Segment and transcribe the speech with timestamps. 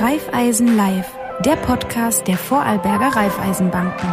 [0.00, 1.12] Raiffeisen Live,
[1.44, 4.08] der Podcast der Vorarlberger Raiffeisenbanken.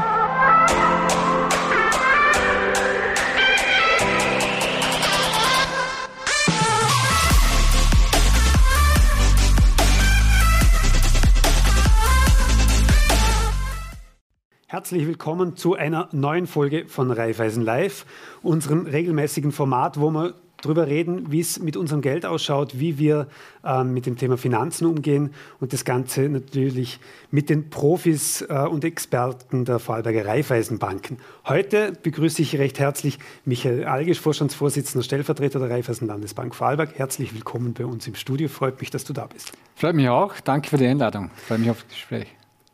[14.67, 18.05] Herzlich willkommen zu einer neuen Folge von Raiffeisen Live,
[18.43, 23.28] unserem regelmäßigen Format, wo wir darüber reden, wie es mit unserem Geld ausschaut, wie wir
[23.64, 27.00] ähm, mit dem Thema Finanzen umgehen und das Ganze natürlich
[27.32, 31.18] mit den Profis äh, und Experten der Vorarlberger Raiffeisenbanken.
[31.46, 36.98] Heute begrüße ich recht herzlich Michael Algisch, Vorstandsvorsitzender, Stellvertreter der Raiffeisen Landesbank Vorarlberg.
[36.98, 38.48] Herzlich willkommen bei uns im Studio.
[38.48, 39.53] Freut mich, dass du da bist.
[39.76, 40.39] Freut mich auch.
[40.39, 41.30] Danke für die Einladung.
[41.48, 42.28] Freut mich auf das Gespräch.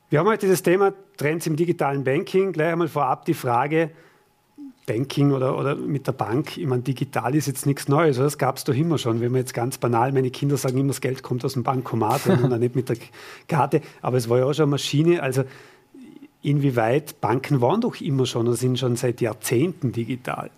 [0.10, 2.52] Wir haben heute das Thema Trends im digitalen Banking.
[2.52, 3.90] Gleich einmal vorab die Frage,
[4.86, 8.58] Banking oder, oder mit der Bank, ich meine, digital ist jetzt nichts Neues, das gab
[8.58, 9.22] es doch immer schon.
[9.22, 12.28] Wenn man jetzt ganz banal, meine Kinder sagen immer, das Geld kommt aus dem Bankomat
[12.28, 12.98] und nicht mit der
[13.48, 15.44] Karte, aber es war ja auch schon eine Maschine, also
[16.42, 20.50] inwieweit Banken waren doch immer schon oder sind schon seit Jahrzehnten digital.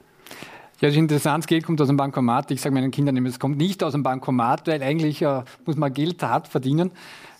[0.81, 2.51] Ja, das ist interessant, das Geld kommt aus dem Bankomat.
[2.51, 5.77] Ich sage meinen Kindern immer, es kommt nicht aus dem Bankomat, weil eigentlich äh, muss
[5.77, 6.91] man Geld hart verdienen.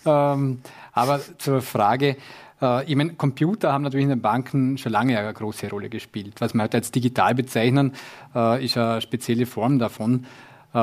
[0.06, 0.60] Ähm,
[0.92, 2.16] aber zur Frage,
[2.60, 6.34] äh, ich meine, Computer haben natürlich in den Banken schon lange eine große Rolle gespielt.
[6.40, 7.92] Was wir heute als digital bezeichnen,
[8.34, 10.26] äh, ist eine spezielle Form davon.
[10.74, 10.78] Äh,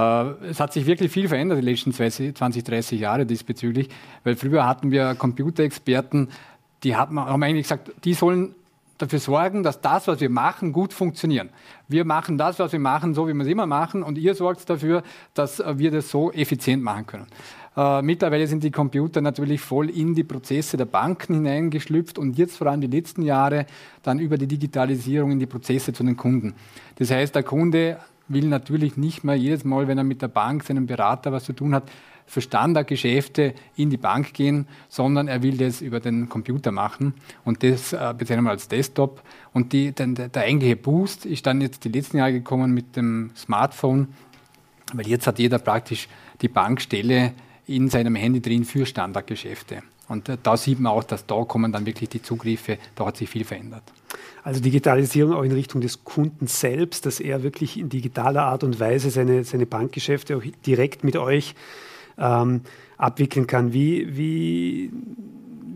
[0.49, 3.89] es hat sich wirklich viel verändert die letzten 20, 30 Jahre diesbezüglich,
[4.23, 6.29] weil früher hatten wir Computerexperten,
[6.83, 8.55] die haben, haben eigentlich gesagt, die sollen
[8.97, 11.49] dafür sorgen, dass das, was wir machen, gut funktioniert.
[11.87, 14.69] Wir machen das, was wir machen, so wie wir es immer machen und ihr sorgt
[14.69, 17.27] dafür, dass wir das so effizient machen können.
[17.75, 22.57] Äh, mittlerweile sind die Computer natürlich voll in die Prozesse der Banken hineingeschlüpft und jetzt
[22.57, 23.65] vor allem die letzten Jahre
[24.03, 26.53] dann über die Digitalisierung in die Prozesse zu den Kunden.
[26.97, 30.63] Das heißt, der Kunde will natürlich nicht mehr jedes Mal, wenn er mit der Bank,
[30.63, 31.83] seinem Berater was zu tun hat,
[32.25, 37.63] für Standardgeschäfte in die Bank gehen, sondern er will das über den Computer machen und
[37.63, 39.21] das äh, bezeichnen wir als Desktop.
[39.51, 43.31] Und die, den, der eigentliche Boost ist dann jetzt die letzten Jahre gekommen mit dem
[43.35, 44.07] Smartphone,
[44.93, 46.07] weil jetzt hat jeder praktisch
[46.41, 47.33] die Bankstelle
[47.67, 49.83] in seinem Handy drin für Standardgeschäfte.
[50.09, 53.17] Und äh, da sieht man auch, dass da kommen dann wirklich die Zugriffe, da hat
[53.17, 53.83] sich viel verändert.
[54.43, 58.79] Also Digitalisierung auch in Richtung des Kunden selbst, dass er wirklich in digitaler Art und
[58.79, 61.55] Weise seine, seine Bankgeschäfte auch direkt mit euch
[62.17, 62.61] ähm,
[62.97, 63.71] abwickeln kann.
[63.71, 64.91] Wie, wie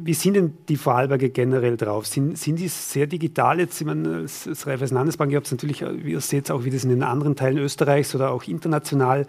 [0.03, 2.05] wie sind denn die Vorarlberger generell drauf?
[2.05, 3.79] Sind, sind die sehr digital jetzt?
[3.81, 6.83] Ich meine, das, das Raiffeisen Landesbank, ihr habt es natürlich, ihr seht auch, wie das
[6.83, 9.25] in den anderen Teilen Österreichs oder auch international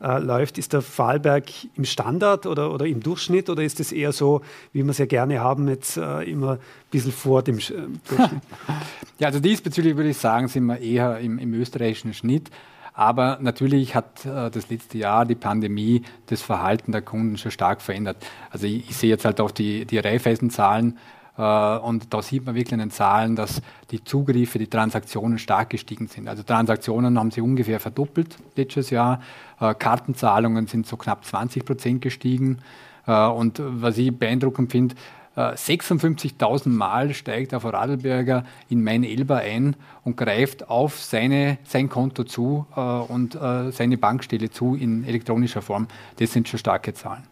[0.00, 0.58] äh, läuft.
[0.58, 1.44] Ist der Vorarlberg
[1.74, 5.06] im Standard oder, oder im Durchschnitt oder ist es eher so, wie wir es ja
[5.06, 6.58] gerne haben, jetzt äh, immer ein
[6.90, 7.60] bisschen vor dem äh,
[8.08, 8.42] Durchschnitt?
[9.18, 12.50] ja, also diesbezüglich würde ich sagen, sind wir eher im, im österreichischen Schnitt.
[12.94, 17.80] Aber natürlich hat äh, das letzte Jahr die Pandemie das Verhalten der Kunden schon stark
[17.80, 18.18] verändert.
[18.50, 20.98] Also ich, ich sehe jetzt halt auch die, die Raiffeisen-Zahlen
[21.38, 25.70] äh, und da sieht man wirklich in den Zahlen, dass die Zugriffe, die Transaktionen stark
[25.70, 26.28] gestiegen sind.
[26.28, 29.20] Also Transaktionen haben sie ungefähr verdoppelt letztes Jahr.
[29.58, 32.58] Äh, Kartenzahlungen sind so knapp 20 Prozent gestiegen.
[33.04, 34.94] Und was ich beeindruckend finde,
[35.36, 41.88] 56.000 äh, Mal steigt der Vorarlberger in mein Elber ein und greift auf seine, sein
[41.88, 45.88] Konto zu äh, und äh, seine Bankstelle zu in elektronischer Form.
[46.18, 47.24] Das sind schon starke Zahlen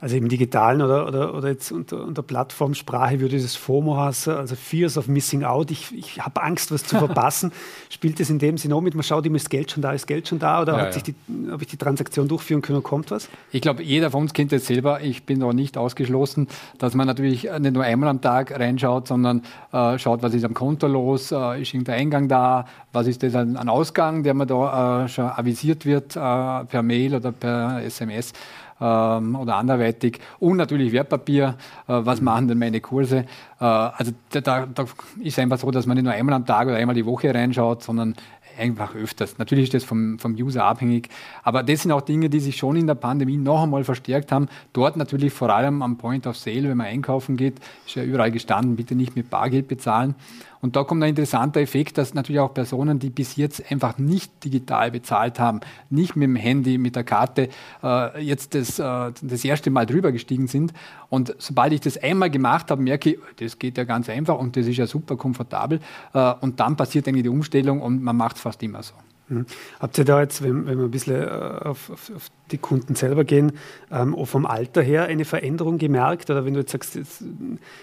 [0.00, 4.56] also im Digitalen oder, oder, oder jetzt unter, unter Plattformsprache würde das FOMO heißen, also
[4.56, 5.70] Fears of Missing Out.
[5.70, 7.52] Ich, ich habe Angst, was zu verpassen.
[7.90, 10.06] Spielt das in dem Sinne auch mit, man schaut immer, ist Geld schon da, ist
[10.06, 11.50] Geld schon da oder ja, ja.
[11.50, 13.28] habe ich die Transaktion durchführen können, kommt was?
[13.52, 15.02] Ich glaube, jeder von uns kennt das selber.
[15.02, 19.42] Ich bin da nicht ausgeschlossen, dass man natürlich nicht nur einmal am Tag reinschaut, sondern
[19.72, 23.34] äh, schaut, was ist am Konto los, äh, ist irgendein Eingang da, was ist das
[23.34, 27.82] an, an Ausgang, der mir da äh, schon avisiert wird äh, per Mail oder per
[27.82, 28.32] SMS
[28.80, 31.56] ähm, oder anderweitig und natürlich Wertpapier.
[31.86, 33.26] Äh, was machen denn meine Kurse?
[33.60, 34.84] Äh, also da, da
[35.22, 37.82] ist einfach so, dass man nicht nur einmal am Tag oder einmal die Woche reinschaut,
[37.82, 38.14] sondern
[38.58, 39.38] einfach öfters.
[39.38, 41.08] Natürlich ist das vom, vom User abhängig,
[41.42, 44.48] aber das sind auch Dinge, die sich schon in der Pandemie noch einmal verstärkt haben.
[44.72, 48.30] Dort natürlich vor allem am Point of Sale, wenn man einkaufen geht, ist ja überall
[48.30, 50.14] gestanden, bitte nicht mit Bargeld bezahlen.
[50.62, 54.44] Und da kommt ein interessanter Effekt, dass natürlich auch Personen, die bis jetzt einfach nicht
[54.44, 57.48] digital bezahlt haben, nicht mit dem Handy, mit der Karte,
[57.82, 60.72] äh, jetzt das, äh, das erste Mal drüber gestiegen sind.
[61.08, 64.56] Und sobald ich das einmal gemacht habe, merke ich, das geht ja ganz einfach und
[64.56, 65.80] das ist ja super komfortabel.
[66.12, 68.94] Äh, und dann passiert eigentlich die Umstellung und man macht es fast immer so.
[69.30, 69.46] Mhm.
[69.78, 72.96] Habt ihr da jetzt, wenn, wenn wir ein bisschen äh, auf, auf, auf die Kunden
[72.96, 73.52] selber gehen,
[73.90, 76.28] ähm, vom Alter her eine Veränderung gemerkt?
[76.30, 77.24] Oder wenn du jetzt sagst, jetzt,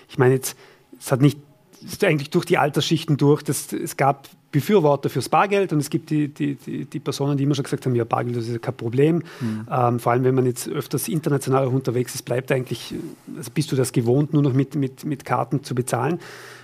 [0.10, 0.56] ich meine jetzt,
[1.00, 1.40] es hat nicht
[2.04, 3.44] eigentlich durch die Altersschichten durch.
[3.44, 7.44] Das, es gab Befürworter fürs Bargeld und es gibt die, die, die, die, Personen, die
[7.44, 9.24] immer schon gesagt haben, ja, Bargeld das ist ja kein Problem.
[9.40, 9.68] Mhm.
[9.70, 12.94] Ähm, vor allem, wenn man jetzt öfters international unterwegs ist, bleibt eigentlich,
[13.38, 16.20] also bist du das gewohnt, nur noch mit, mit, mit Karten zu bezahlen.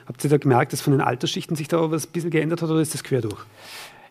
[0.06, 2.69] Habt ihr da gemerkt, dass von den Altersschichten sich da was ein bisschen geändert hat
[2.69, 3.45] oder ist das quer durch?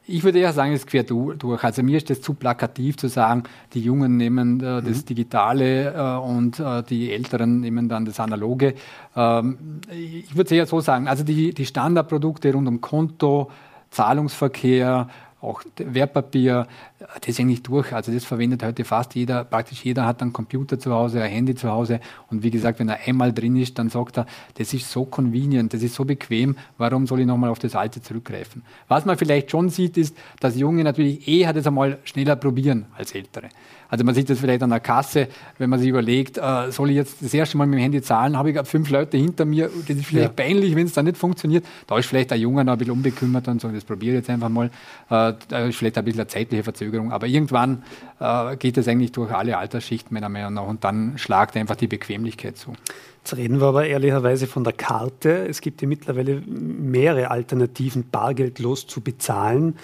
[0.07, 1.63] Ich würde eher sagen, es ist quer durch.
[1.63, 5.07] Also mir ist das zu plakativ zu sagen, die Jungen nehmen äh, das mhm.
[5.07, 8.75] Digitale äh, und äh, die Älteren nehmen dann das Analoge.
[9.15, 13.51] Ähm, ich würde es eher so sagen, also die, die Standardprodukte rund um Konto,
[13.91, 15.09] Zahlungsverkehr,
[15.43, 16.67] auch Wertpapier,
[16.99, 17.93] das ist eigentlich durch.
[17.93, 21.55] Also das verwendet heute fast jeder, praktisch jeder hat einen Computer zu Hause, ein Handy
[21.55, 22.01] zu Hause.
[22.31, 25.75] Und wie gesagt, wenn er einmal drin ist, dann sagt er, das ist so convenient,
[25.75, 28.63] das ist so bequem, warum soll ich nochmal auf das Alte zurückgreifen?
[28.89, 33.13] Was man vielleicht schon sieht, ist, dass Junge natürlich eher das einmal schneller probieren als
[33.15, 33.49] Ältere.
[33.93, 35.29] Also man sieht das vielleicht an der Kasse,
[35.59, 38.39] wenn man sich überlegt, äh, soll ich jetzt das erste Mal mit dem Handy zahlen,
[38.39, 40.45] habe ich fünf Leute hinter mir, das ist vielleicht ja.
[40.45, 41.67] peinlich, wenn es dann nicht funktioniert.
[41.87, 44.31] Da ist vielleicht der Junge noch ein bisschen unbekümmert und so, das probiere ich jetzt
[44.31, 44.69] einfach mal.
[45.11, 47.83] Äh, da ist vielleicht ein bisschen eine zeitliche Verzögerung, aber irgendwann
[48.19, 51.87] äh, geht es eigentlich durch alle Altersschichten meiner Meinung nach und dann schlagt einfach die
[51.87, 52.73] Bequemlichkeit zu.
[53.19, 55.47] Jetzt reden wir aber ehrlicherweise von der Karte.
[55.47, 59.77] Es gibt ja mittlerweile mehrere Alternativen, bargeldlos zu bezahlen.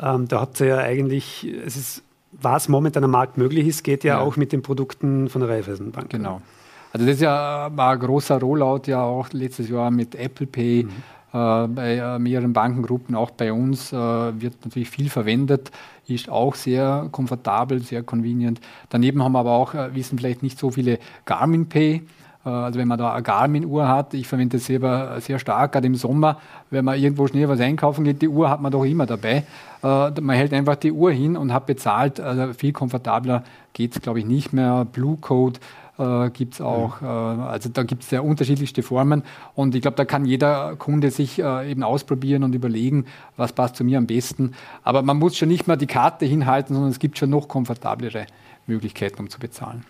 [0.00, 2.02] Ähm, da habt ihr ja eigentlich, es ist
[2.32, 4.20] was momentan am Markt möglich ist, geht ja, ja.
[4.20, 6.10] auch mit den Produkten von der Raiffeisenbank.
[6.10, 6.40] Genau.
[6.92, 10.84] Also das ist ja war ein großer Rollout ja auch letztes Jahr mit Apple Pay.
[10.84, 10.90] Mhm.
[11.32, 15.70] Äh, bei äh, mehreren Bankengruppen, auch bei uns, äh, wird natürlich viel verwendet,
[16.06, 18.60] ist auch sehr komfortabel, sehr convenient.
[18.90, 22.02] Daneben haben wir aber auch, wissen vielleicht nicht so viele Garmin Pay.
[22.44, 25.94] Also wenn man da eine Garmin-Uhr hat, ich verwende das selber sehr stark, gerade im
[25.94, 26.38] Sommer,
[26.70, 29.44] wenn man irgendwo schnell was einkaufen geht, die Uhr hat man doch immer dabei.
[29.82, 32.18] Äh, man hält einfach die Uhr hin und hat bezahlt.
[32.18, 34.84] Also viel komfortabler geht es, glaube ich, nicht mehr.
[34.84, 35.60] Blue Code
[36.02, 37.00] äh, gibt es auch.
[37.00, 37.34] Ja.
[37.34, 39.22] Äh, also da gibt es sehr unterschiedlichste Formen.
[39.54, 43.06] Und ich glaube, da kann jeder Kunde sich äh, eben ausprobieren und überlegen,
[43.36, 44.52] was passt zu mir am besten.
[44.82, 48.26] Aber man muss schon nicht mehr die Karte hinhalten, sondern es gibt schon noch komfortablere
[48.66, 49.84] Möglichkeiten, um zu bezahlen.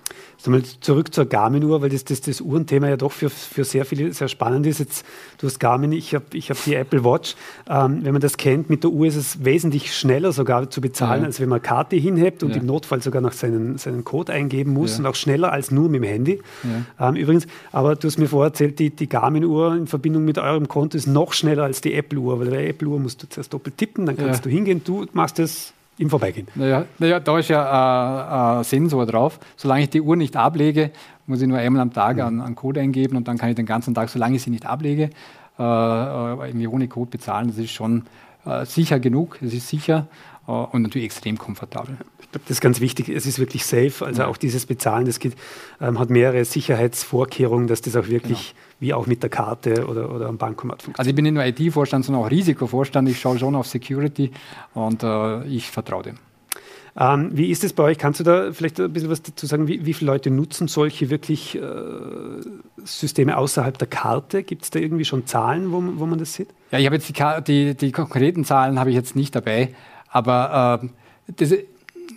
[0.46, 4.12] Mal zurück zur Garmin-Uhr, weil das, das, das Uhrenthema ja doch für, für sehr viele
[4.12, 4.80] sehr spannend ist.
[4.80, 5.06] Jetzt,
[5.38, 7.36] du hast Garmin, ich habe ich hab die Apple Watch.
[7.68, 11.20] Ähm, wenn man das kennt, mit der Uhr ist es wesentlich schneller sogar zu bezahlen,
[11.20, 11.26] ja.
[11.26, 12.56] als wenn man Karte hinhebt und ja.
[12.56, 15.00] im Notfall sogar noch seinen, seinen Code eingeben muss ja.
[15.00, 16.40] und auch schneller als nur mit dem Handy.
[17.00, 20.68] Ähm, übrigens, aber du hast mir vorher erzählt, die, die Garmin-Uhr in Verbindung mit eurem
[20.68, 23.78] Konto ist noch schneller als die Apple-Uhr, weil bei der Apple-Uhr musst du zuerst doppelt
[23.78, 26.48] tippen, dann kannst du hingehen, du machst das im Vorbeigehen.
[26.54, 29.38] Naja, naja da ist ja äh, ein Sensor drauf.
[29.56, 30.90] Solange ich die Uhr nicht ablege,
[31.26, 32.22] muss ich nur einmal am Tag mhm.
[32.22, 34.66] einen, einen Code eingeben und dann kann ich den ganzen Tag, solange ich sie nicht
[34.66, 35.10] ablege,
[35.58, 37.48] äh, äh irgendwie ohne Code bezahlen.
[37.48, 38.04] Das ist schon
[38.44, 40.08] äh, sicher genug, es ist sicher
[40.48, 41.96] äh, und natürlich extrem komfortabel.
[42.32, 43.10] Ich glaube, das ist ganz wichtig.
[43.10, 44.06] Es ist wirklich safe.
[44.06, 45.34] Also auch dieses Bezahlen, das geht,
[45.82, 48.80] ähm, hat mehrere Sicherheitsvorkehrungen, dass das auch wirklich genau.
[48.80, 50.98] wie auch mit der Karte oder, oder am Bankomat funktioniert.
[50.98, 53.06] Also ich bin nicht nur IT-Vorstand, sondern auch Risikovorstand.
[53.10, 54.30] Ich schaue schon auf Security
[54.72, 56.18] und äh, ich vertraue dem.
[56.98, 57.98] Ähm, wie ist es bei euch?
[57.98, 59.68] Kannst du da vielleicht ein bisschen was dazu sagen?
[59.68, 61.60] Wie, wie viele Leute nutzen solche wirklich äh,
[62.82, 64.42] Systeme außerhalb der Karte?
[64.42, 66.48] Gibt es da irgendwie schon Zahlen, wo, wo man das sieht?
[66.70, 69.74] Ja, ich habe jetzt die, die, die, konkreten Zahlen habe ich jetzt nicht dabei,
[70.08, 70.88] aber äh,
[71.36, 71.54] das,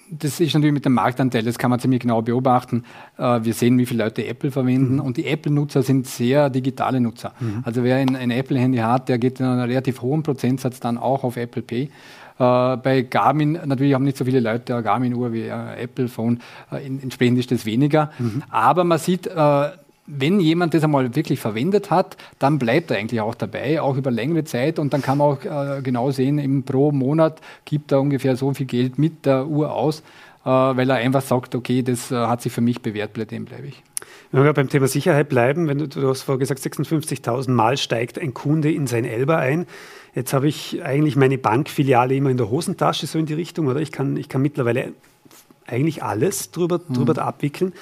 [0.10, 2.84] das ist natürlich mit dem Marktanteil, das kann man ziemlich genau beobachten.
[3.18, 5.02] Äh, wir sehen, wie viele Leute Apple verwenden mhm.
[5.02, 7.34] und die Apple-Nutzer sind sehr digitale Nutzer.
[7.40, 7.62] Mhm.
[7.64, 11.24] Also wer ein, ein Apple-Handy hat, der geht in einem relativ hohen Prozentsatz dann auch
[11.24, 11.84] auf Apple Pay.
[11.84, 11.90] Äh,
[12.38, 16.40] bei Garmin, natürlich haben nicht so viele Leute eine Garmin-Uhr wie ein Apple-Phone,
[16.72, 18.12] äh, entsprechend ist das weniger.
[18.20, 18.44] Mhm.
[18.50, 19.70] Aber man sieht, äh,
[20.08, 24.12] wenn jemand das einmal wirklich verwendet hat, dann bleibt er eigentlich auch dabei, auch über
[24.12, 24.78] längere Zeit.
[24.78, 28.54] Und dann kann man auch äh, genau sehen, im pro Monat gibt er ungefähr so
[28.54, 30.02] viel Geld mit der Uhr aus,
[30.46, 33.46] äh, weil er einfach sagt, okay, das äh, hat sich für mich bewährt, bei dem
[33.46, 33.82] bleibe ich.
[34.32, 38.20] Wenn wir beim Thema Sicherheit bleiben, wenn du, du hast vorher gesagt, 56.000 Mal steigt
[38.20, 39.66] ein Kunde in sein Elber ein.
[40.14, 43.80] Jetzt habe ich eigentlich meine Bankfiliale immer in der Hosentasche, so in die Richtung, oder?
[43.80, 44.94] Ich kann, ich kann mittlerweile
[45.68, 47.74] eigentlich alles drüber, drüber abwickeln.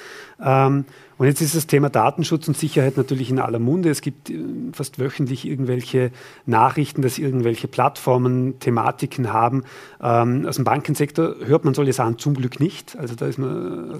[0.42, 3.90] Ähm, und jetzt ist das Thema Datenschutz und Sicherheit natürlich in aller Munde.
[3.90, 4.38] Es gibt äh,
[4.72, 6.10] fast wöchentlich irgendwelche
[6.46, 9.64] Nachrichten, dass irgendwelche Plattformen Thematiken haben.
[10.02, 12.96] Ähm, aus dem Bankensektor hört man solche Sachen zum Glück nicht.
[12.98, 13.28] Also da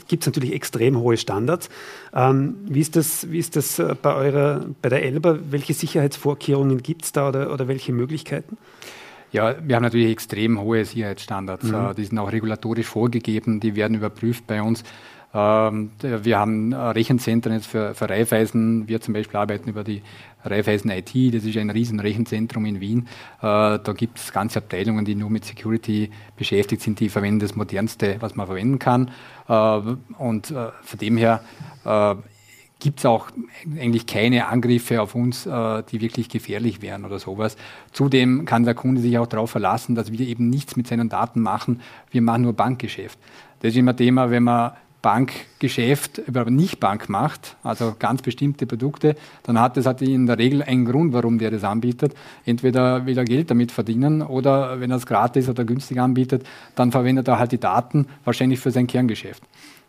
[0.08, 1.68] gibt es natürlich extrem hohe Standards.
[2.12, 5.38] Ähm, wie, ist das, wie ist das äh, bei, eurer, bei der Elba?
[5.50, 8.56] Welche Sicherheitsvorkehrungen gibt es da oder, oder welche Möglichkeiten?
[9.30, 11.64] Ja, wir haben natürlich extrem hohe Sicherheitsstandards.
[11.64, 11.74] Mhm.
[11.74, 14.84] Äh, die sind auch regulatorisch vorgegeben, die werden überprüft bei uns.
[15.34, 18.86] Ähm, wir haben äh, Rechenzentren jetzt für, für Raiffeisen.
[18.86, 20.02] Wir zum Beispiel arbeiten über die
[20.44, 21.34] Raiffeisen IT.
[21.34, 23.08] Das ist ein riesen Rechenzentrum in Wien.
[23.38, 27.00] Äh, da gibt es ganze Abteilungen, die nur mit Security beschäftigt sind.
[27.00, 29.10] Die verwenden das Modernste, was man verwenden kann.
[29.46, 31.42] Und von dem her
[32.84, 33.28] gibt es auch
[33.78, 37.56] eigentlich keine Angriffe auf uns, äh, die wirklich gefährlich wären oder sowas.
[37.92, 41.40] Zudem kann der Kunde sich auch darauf verlassen, dass wir eben nichts mit seinen Daten
[41.40, 41.80] machen.
[42.10, 43.18] Wir machen nur Bankgeschäft.
[43.60, 44.72] Das ist immer Thema, wenn man
[45.04, 50.38] Bankgeschäft aber nicht Bank macht, also ganz bestimmte Produkte, dann hat das hat in der
[50.38, 52.14] Regel einen Grund, warum der das anbietet.
[52.46, 56.90] Entweder will er Geld damit verdienen oder wenn er es gratis oder günstig anbietet, dann
[56.90, 59.42] verwendet er halt die Daten wahrscheinlich für sein Kerngeschäft.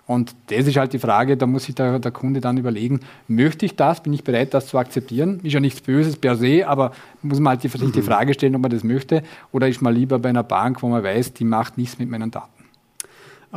[0.05, 3.65] Und das ist halt die Frage, da muss sich der, der, Kunde dann überlegen, möchte
[3.65, 5.39] ich das, bin ich bereit, das zu akzeptieren?
[5.43, 6.91] Ist ja nichts Böses per se, aber
[7.21, 8.05] muss man halt die, sich die mhm.
[8.05, 11.01] Frage stellen, ob man das möchte, oder ist man lieber bei einer Bank, wo man
[11.01, 12.54] weiß, die macht nichts mit meinen Daten.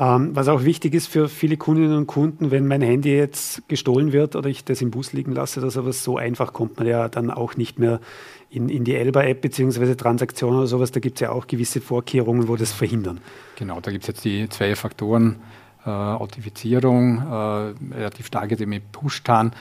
[0.00, 4.12] Ähm, was auch wichtig ist für viele Kundinnen und Kunden, wenn mein Handy jetzt gestohlen
[4.12, 7.08] wird oder ich das im Bus liegen lasse oder sowas, so einfach kommt man ja
[7.08, 8.00] dann auch nicht mehr
[8.48, 9.96] in, in die Elba-App bzw.
[9.96, 10.92] Transaktionen oder sowas.
[10.92, 13.20] Da gibt es ja auch gewisse Vorkehrungen, wo das verhindern.
[13.56, 15.40] Genau, da gibt es jetzt die zwei Faktoren,
[15.84, 19.52] äh, Authentifizierung, äh, relativ starke mit Push-Tan.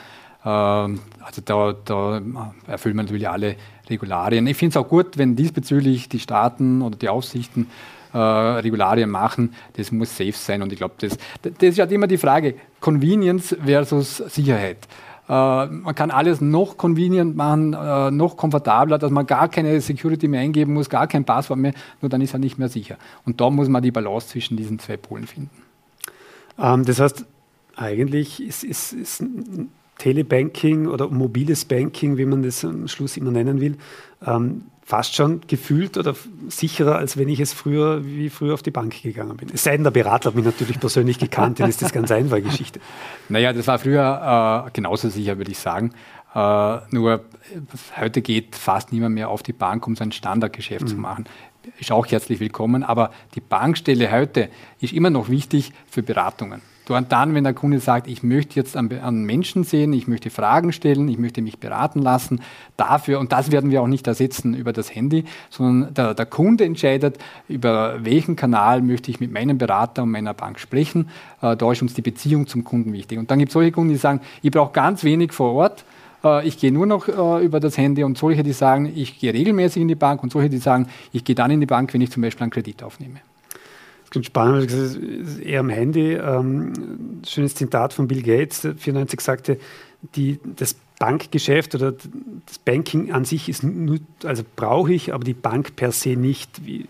[0.44, 2.22] Äh, also da, da
[2.68, 3.56] erfüllen wir natürlich alle
[3.90, 4.46] Regularien.
[4.46, 7.66] Ich finde es auch gut, wenn diesbezüglich die Staaten oder die Aufsichten
[8.18, 10.62] äh, Regularien machen, das muss safe sein.
[10.62, 14.78] Und ich glaube, das, das ist halt immer die Frage, Convenience versus Sicherheit.
[15.28, 20.26] Äh, man kann alles noch convenient machen, äh, noch komfortabler, dass man gar keine Security
[20.26, 22.96] mehr eingeben muss, gar kein Passwort mehr, nur dann ist er nicht mehr sicher.
[23.24, 25.50] Und da muss man die Balance zwischen diesen zwei Polen finden.
[26.58, 27.24] Ähm, das heißt,
[27.76, 29.24] eigentlich ist, ist, ist
[29.98, 33.76] Telebanking oder mobiles Banking, wie man das am Schluss immer nennen will,
[34.26, 36.14] ähm, fast schon gefühlt oder
[36.48, 39.50] sicherer, als wenn ich es früher wie früher auf die Bank gegangen bin.
[39.52, 42.40] Es sei denn, der Berater hat mich natürlich persönlich gekannt, dann ist das ganz einfache
[42.40, 42.80] Geschichte.
[43.28, 45.92] Naja, das war früher äh, genauso sicher, würde ich sagen.
[46.34, 47.20] Äh, nur
[48.00, 50.88] heute geht fast niemand mehr auf die Bank, um sein Standardgeschäft mhm.
[50.88, 51.24] zu machen.
[51.78, 54.48] Ist auch herzlich willkommen, aber die Bankstelle heute
[54.80, 56.62] ist immer noch wichtig für Beratungen.
[56.96, 60.30] Und dann, wenn der Kunde sagt, ich möchte jetzt an, an, Menschen sehen, ich möchte
[60.30, 62.40] Fragen stellen, ich möchte mich beraten lassen,
[62.76, 66.64] dafür, und das werden wir auch nicht ersetzen über das Handy, sondern der, der Kunde
[66.64, 67.18] entscheidet,
[67.48, 71.08] über welchen Kanal möchte ich mit meinem Berater und meiner Bank sprechen.
[71.42, 73.18] Äh, da ist uns die Beziehung zum Kunden wichtig.
[73.18, 75.84] Und dann gibt es solche Kunden, die sagen, ich brauche ganz wenig vor Ort,
[76.24, 79.32] äh, ich gehe nur noch äh, über das Handy und solche, die sagen, ich gehe
[79.32, 82.00] regelmäßig in die Bank und solche, die sagen, ich gehe dann in die Bank, wenn
[82.00, 83.20] ich zum Beispiel einen Kredit aufnehme.
[84.10, 86.14] Das ist spannend, das ist eher am Handy.
[86.14, 89.58] Ähm, schönes Zitat von Bill Gates, der 94 sagte,
[90.14, 95.34] die, das Bankgeschäft oder das Banking an sich ist nur, also brauche ich, aber die
[95.34, 96.64] Bank per se nicht.
[96.64, 96.86] Wie,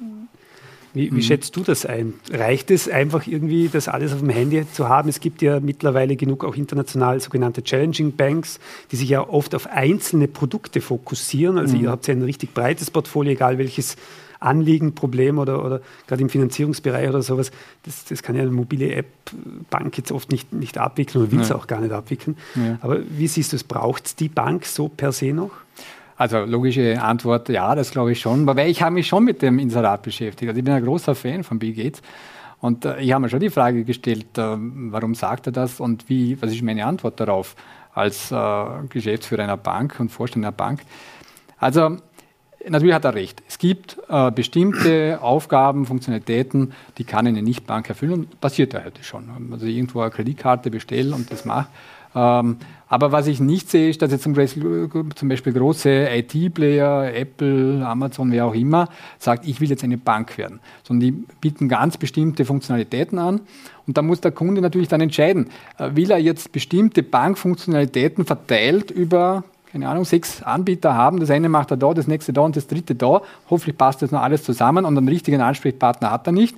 [0.95, 1.23] wie, wie mhm.
[1.23, 2.15] schätzt du das ein?
[2.31, 5.09] Reicht es einfach irgendwie, das alles auf dem Handy zu haben?
[5.09, 8.59] Es gibt ja mittlerweile genug auch international sogenannte Challenging Banks,
[8.91, 11.59] die sich ja oft auf einzelne Produkte fokussieren.
[11.59, 11.85] Also mhm.
[11.85, 13.97] ihr habt ja ein richtig breites Portfolio, egal welches
[14.41, 17.51] Anliegen, Problem oder, oder gerade im Finanzierungsbereich oder sowas,
[17.85, 19.07] das, das kann ja eine mobile App
[19.71, 21.57] Bank jetzt oft nicht, nicht abwickeln oder will es ja.
[21.57, 22.37] auch gar nicht abwickeln.
[22.55, 22.79] Ja.
[22.81, 25.51] Aber wie siehst du es, braucht es die Bank so per se noch?
[26.17, 28.47] Also logische Antwort, ja, das glaube ich schon.
[28.47, 30.49] Weil ich habe mich schon mit dem Inserat beschäftigt.
[30.49, 32.03] Also ich bin ein großer Fan von Bill Gates.
[32.61, 36.09] Und äh, ich habe mir schon die Frage gestellt, äh, warum sagt er das und
[36.09, 37.55] wie, was ist meine Antwort darauf
[37.95, 40.81] als äh, Geschäftsführer einer Bank und Vorstand einer Bank.
[41.59, 41.99] Also
[42.67, 43.43] natürlich hat er recht.
[43.49, 48.29] Es gibt äh, bestimmte Aufgaben, Funktionalitäten, die kann eine Nichtbank erfüllen.
[48.41, 49.29] Passiert ja heute schon.
[49.53, 51.69] Also irgendwo eine Kreditkarte bestellen und das macht.
[52.15, 52.57] Ähm,
[52.89, 57.87] aber was ich nicht sehe, ist, dass jetzt zum Beispiel, zum Beispiel große IT-Player, Apple,
[57.87, 58.89] Amazon, wer auch immer,
[59.19, 60.61] sagt, ich will jetzt eine Bank werden.
[60.85, 63.43] Sondern die bieten ganz bestimmte Funktionalitäten an.
[63.87, 68.91] Und da muss der Kunde natürlich dann entscheiden, äh, will er jetzt bestimmte Bankfunktionalitäten verteilt
[68.91, 71.21] über keine Ahnung, sechs Anbieter haben.
[71.21, 73.23] Das eine macht er da, das nächste da und das dritte da.
[73.51, 76.57] Hoffentlich passt das noch alles zusammen und einen richtigen Ansprechpartner hat er nicht.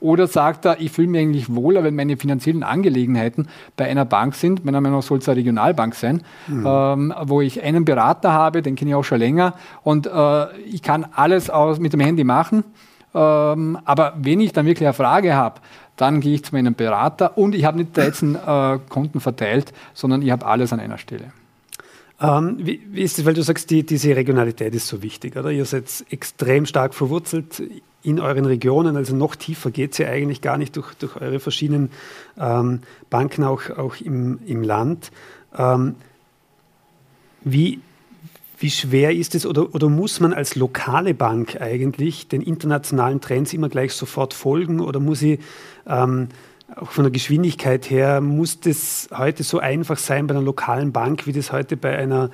[0.00, 4.34] Oder sagt er, ich fühle mich eigentlich wohler, wenn meine finanziellen Angelegenheiten bei einer Bank
[4.34, 4.64] sind.
[4.64, 6.66] Meiner Meinung nach soll es eine Regionalbank sein, mhm.
[6.66, 10.82] ähm, wo ich einen Berater habe, den kenne ich auch schon länger und äh, ich
[10.82, 12.64] kann alles aus, mit dem Handy machen.
[13.14, 15.60] Ähm, aber wenn ich dann wirklich eine Frage habe,
[15.96, 20.20] dann gehe ich zu meinem Berater und ich habe nicht 13 äh, Konten verteilt, sondern
[20.20, 21.32] ich habe alles an einer Stelle.
[22.20, 25.50] Ähm, wie, wie, ist es, weil du sagst, die, diese Regionalität ist so wichtig, oder?
[25.50, 27.62] Ihr seid extrem stark verwurzelt
[28.02, 31.40] in euren Regionen, also noch tiefer geht es ja eigentlich gar nicht durch, durch eure
[31.40, 31.90] verschiedenen
[32.38, 32.80] ähm,
[33.10, 35.10] Banken auch, auch im, im Land.
[35.56, 35.96] Ähm,
[37.42, 37.80] wie,
[38.58, 43.52] wie schwer ist es oder, oder muss man als lokale Bank eigentlich den internationalen Trends
[43.52, 45.40] immer gleich sofort folgen oder muss ich
[45.86, 46.28] ähm,
[46.76, 51.26] auch von der Geschwindigkeit her, muss das heute so einfach sein bei einer lokalen Bank,
[51.26, 52.30] wie das heute bei einer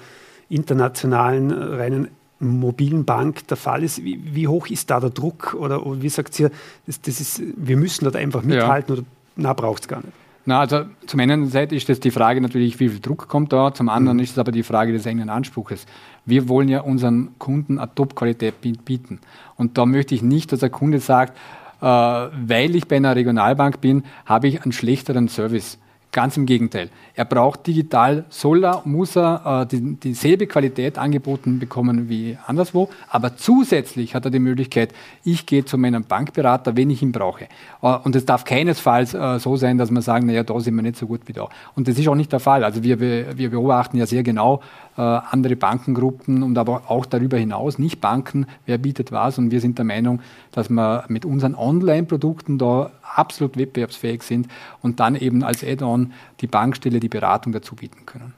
[0.49, 4.03] internationalen, reinen mobilen Bank der Fall ist?
[4.03, 5.55] Wie, wie hoch ist da der Druck?
[5.59, 6.51] Oder, oder wie sagt ihr,
[6.87, 9.01] das, das ist, wir müssen dort einfach mithalten ja.
[9.01, 10.13] oder na, braucht es gar nicht?
[10.47, 13.75] Na, also zum einen Seite ist das die Frage natürlich, wie viel Druck kommt da,
[13.75, 14.23] zum anderen mhm.
[14.23, 15.87] ist es aber die Frage des eigenen Anspruches.
[16.25, 19.21] Wir wollen ja unseren Kunden eine Top-Qualität bieten.
[19.57, 21.41] Und da möchte ich nicht, dass der Kunde sagt, äh,
[21.81, 25.79] weil ich bei einer Regionalbank bin, habe ich einen schlechteren Service.
[26.13, 26.91] Ganz im Gegenteil.
[27.15, 32.89] Er braucht digital, soll er, muss er äh, die, dieselbe Qualität angeboten bekommen wie anderswo,
[33.09, 37.45] aber zusätzlich hat er die Möglichkeit, ich gehe zu meinem Bankberater, wenn ich ihn brauche.
[37.83, 40.83] Äh, und es darf keinesfalls äh, so sein, dass man sagen, naja, da sind wir
[40.83, 41.49] nicht so gut wie da.
[41.77, 42.65] Und das ist auch nicht der Fall.
[42.65, 44.63] Also wir, wir beobachten ja sehr genau
[44.97, 49.39] äh, andere Bankengruppen und aber auch darüber hinaus, nicht Banken, wer bietet was.
[49.39, 54.49] Und wir sind der Meinung, dass wir mit unseren Online-Produkten da absolut wettbewerbsfähig sind
[54.83, 58.35] und dann eben als Add-on die Bankstelle die Beratung dazu bieten können.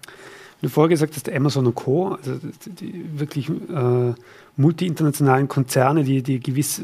[0.62, 4.14] Du vorher gesagt hast, Amazon und Co., also die wirklich äh,
[4.56, 6.80] multi-internationalen Konzerne, die, die gewiss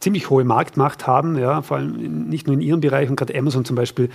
[0.00, 3.66] ziemlich hohe Marktmacht haben, ja, vor allem nicht nur in ihrem Bereich und gerade Amazon
[3.66, 4.08] zum Beispiel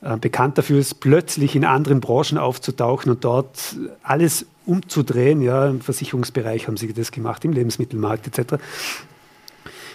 [0.00, 5.42] äh, bekannt dafür ist, plötzlich in anderen Branchen aufzutauchen und dort alles umzudrehen.
[5.42, 8.62] Ja, Im Versicherungsbereich haben sie das gemacht, im Lebensmittelmarkt etc.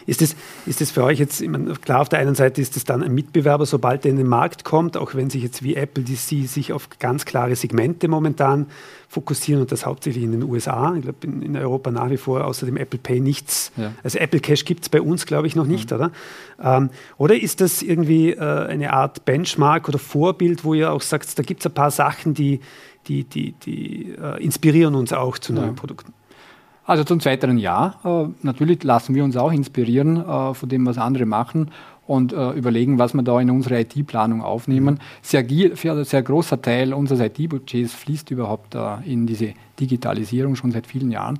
[0.07, 0.35] Ist das,
[0.65, 3.13] ist das für euch jetzt, meine, klar, auf der einen Seite ist es dann ein
[3.13, 6.47] Mitbewerber, sobald er in den Markt kommt, auch wenn sich jetzt wie Apple, die sie
[6.47, 8.67] sich auf ganz klare Segmente momentan
[9.09, 10.95] fokussieren und das hauptsächlich in den USA.
[10.95, 13.73] Ich glaube, in, in, Europa nach wie vor außer dem Apple Pay nichts.
[13.75, 13.93] Ja.
[14.01, 15.97] Also Apple Cash gibt es bei uns, glaube ich, noch nicht, mhm.
[15.97, 16.11] oder?
[16.61, 21.37] Ähm, oder ist das irgendwie äh, eine Art Benchmark oder Vorbild, wo ihr auch sagt,
[21.37, 22.61] da gibt es ein paar Sachen, die,
[23.07, 25.73] die, die, die äh, inspirieren uns auch zu neuen ja.
[25.73, 26.13] Produkten?
[26.87, 27.99] Also zum zweiten Jahr.
[28.05, 31.71] Äh, natürlich lassen wir uns auch inspirieren äh, von dem, was andere machen
[32.07, 35.01] und äh, überlegen, was wir da in unsere IT-Planung aufnehmen.
[35.21, 35.45] Sehr,
[36.05, 41.39] sehr großer Teil unseres IT-Budgets fließt überhaupt in diese Digitalisierung schon seit vielen Jahren.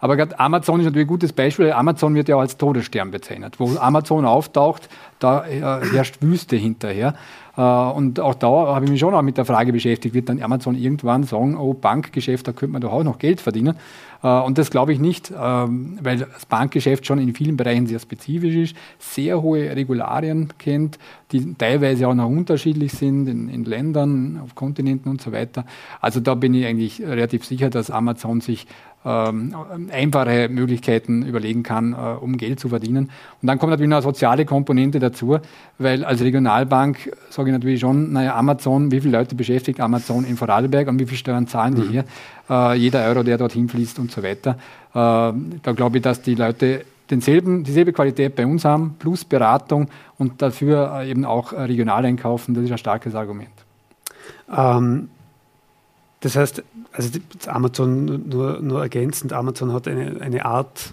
[0.00, 1.72] Aber gerade Amazon ist natürlich ein gutes Beispiel.
[1.72, 3.60] Amazon wird ja auch als Todesstern bezeichnet.
[3.60, 4.88] Wo Amazon auftaucht,
[5.18, 5.60] da äh,
[5.92, 7.14] herrscht Wüste hinterher.
[7.56, 10.42] Äh, und auch da habe ich mich schon auch mit der Frage beschäftigt, wird dann
[10.42, 13.76] Amazon irgendwann sagen, oh, Bankgeschäft, da könnte man doch auch noch Geld verdienen.
[14.22, 17.98] Äh, und das glaube ich nicht, ähm, weil das Bankgeschäft schon in vielen Bereichen sehr
[17.98, 20.98] spezifisch ist, sehr hohe Regularien kennt,
[21.32, 25.64] die teilweise auch noch unterschiedlich sind in, in Ländern, auf Kontinenten und so weiter.
[26.00, 28.66] Also da bin ich eigentlich relativ sicher, dass Amazon sich
[29.02, 33.10] einfache Möglichkeiten überlegen kann, äh, um Geld zu verdienen.
[33.40, 35.38] Und dann kommt natürlich eine soziale Komponente dazu,
[35.78, 40.36] weil als Regionalbank sage ich natürlich schon, naja, Amazon, wie viele Leute beschäftigt Amazon in
[40.36, 41.88] Vorarlberg und wie viel Steuern zahlen die mhm.
[41.88, 42.04] hier?
[42.50, 44.50] Äh, jeder Euro, der dorthin fließt und so weiter.
[44.50, 49.88] Äh, da glaube ich, dass die Leute denselben, dieselbe Qualität bei uns haben, plus Beratung
[50.18, 52.54] und dafür äh, eben auch regional einkaufen.
[52.54, 53.48] Das ist ein starkes Argument.
[54.54, 55.08] Ähm,
[56.20, 57.10] das heißt, also
[57.46, 60.92] Amazon nur, nur ergänzend, Amazon hat eine, eine Art,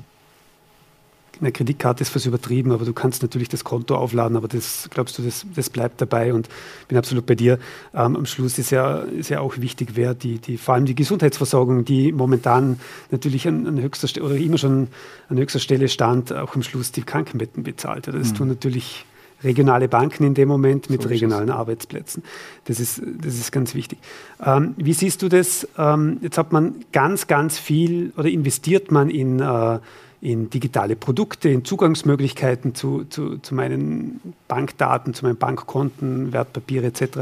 [1.39, 5.17] eine Kreditkarte ist fast übertrieben, aber du kannst natürlich das Konto aufladen, aber das glaubst
[5.17, 6.47] du, das, das bleibt dabei und
[6.87, 7.59] bin absolut bei dir.
[7.93, 10.95] Ähm, am Schluss ist ja, ist ja auch wichtig, wer die, die, vor allem die
[10.95, 12.79] Gesundheitsversorgung, die momentan
[13.11, 14.87] natürlich an, an höchster Stelle oder immer schon
[15.29, 18.07] an höchster Stelle stand, auch am Schluss die Krankenbetten bezahlt.
[18.07, 18.35] Das mhm.
[18.35, 19.05] tun natürlich
[19.43, 22.23] regionale Banken in dem Moment mit so regionalen Arbeitsplätzen.
[22.65, 23.99] Das ist, das ist ganz wichtig.
[24.43, 25.67] Ähm, wie siehst du das?
[25.77, 29.79] Ähm, jetzt hat man ganz, ganz viel oder investiert man in, äh,
[30.21, 37.19] in digitale Produkte, in Zugangsmöglichkeiten zu, zu, zu meinen Bankdaten, zu meinen Bankkonten, Wertpapiere etc.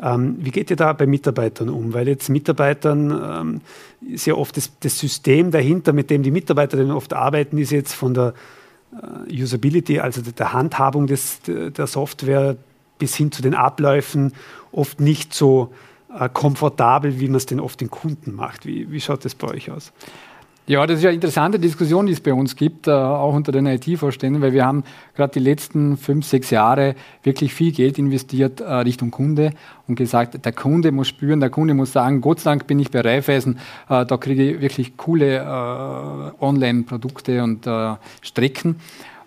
[0.00, 1.92] Ähm, wie geht ihr da bei Mitarbeitern um?
[1.92, 3.60] Weil jetzt Mitarbeitern ähm,
[4.00, 7.92] ja oft das, das System dahinter, mit dem die Mitarbeiter dann oft arbeiten, ist jetzt
[7.92, 8.34] von der
[9.30, 12.56] Usability, also der Handhabung des, der Software
[12.98, 14.32] bis hin zu den Abläufen
[14.72, 15.72] oft nicht so
[16.16, 18.66] äh, komfortabel, wie man es denn oft den Kunden macht.
[18.66, 19.92] Wie, wie schaut das bei euch aus?
[20.66, 23.52] Ja, das ist ja eine interessante Diskussion, die es bei uns gibt, äh, auch unter
[23.52, 24.82] den IT-Vorständen, weil wir haben
[25.14, 29.50] gerade die letzten fünf, sechs Jahre wirklich viel Geld investiert äh, Richtung Kunde
[29.88, 32.90] und gesagt, der Kunde muss spüren, der Kunde muss sagen, Gott sei Dank bin ich
[32.90, 33.58] bei Raiffeisen,
[33.90, 37.68] äh, da kriege ich wirklich coole Online-Produkte und
[38.22, 38.76] Strecken.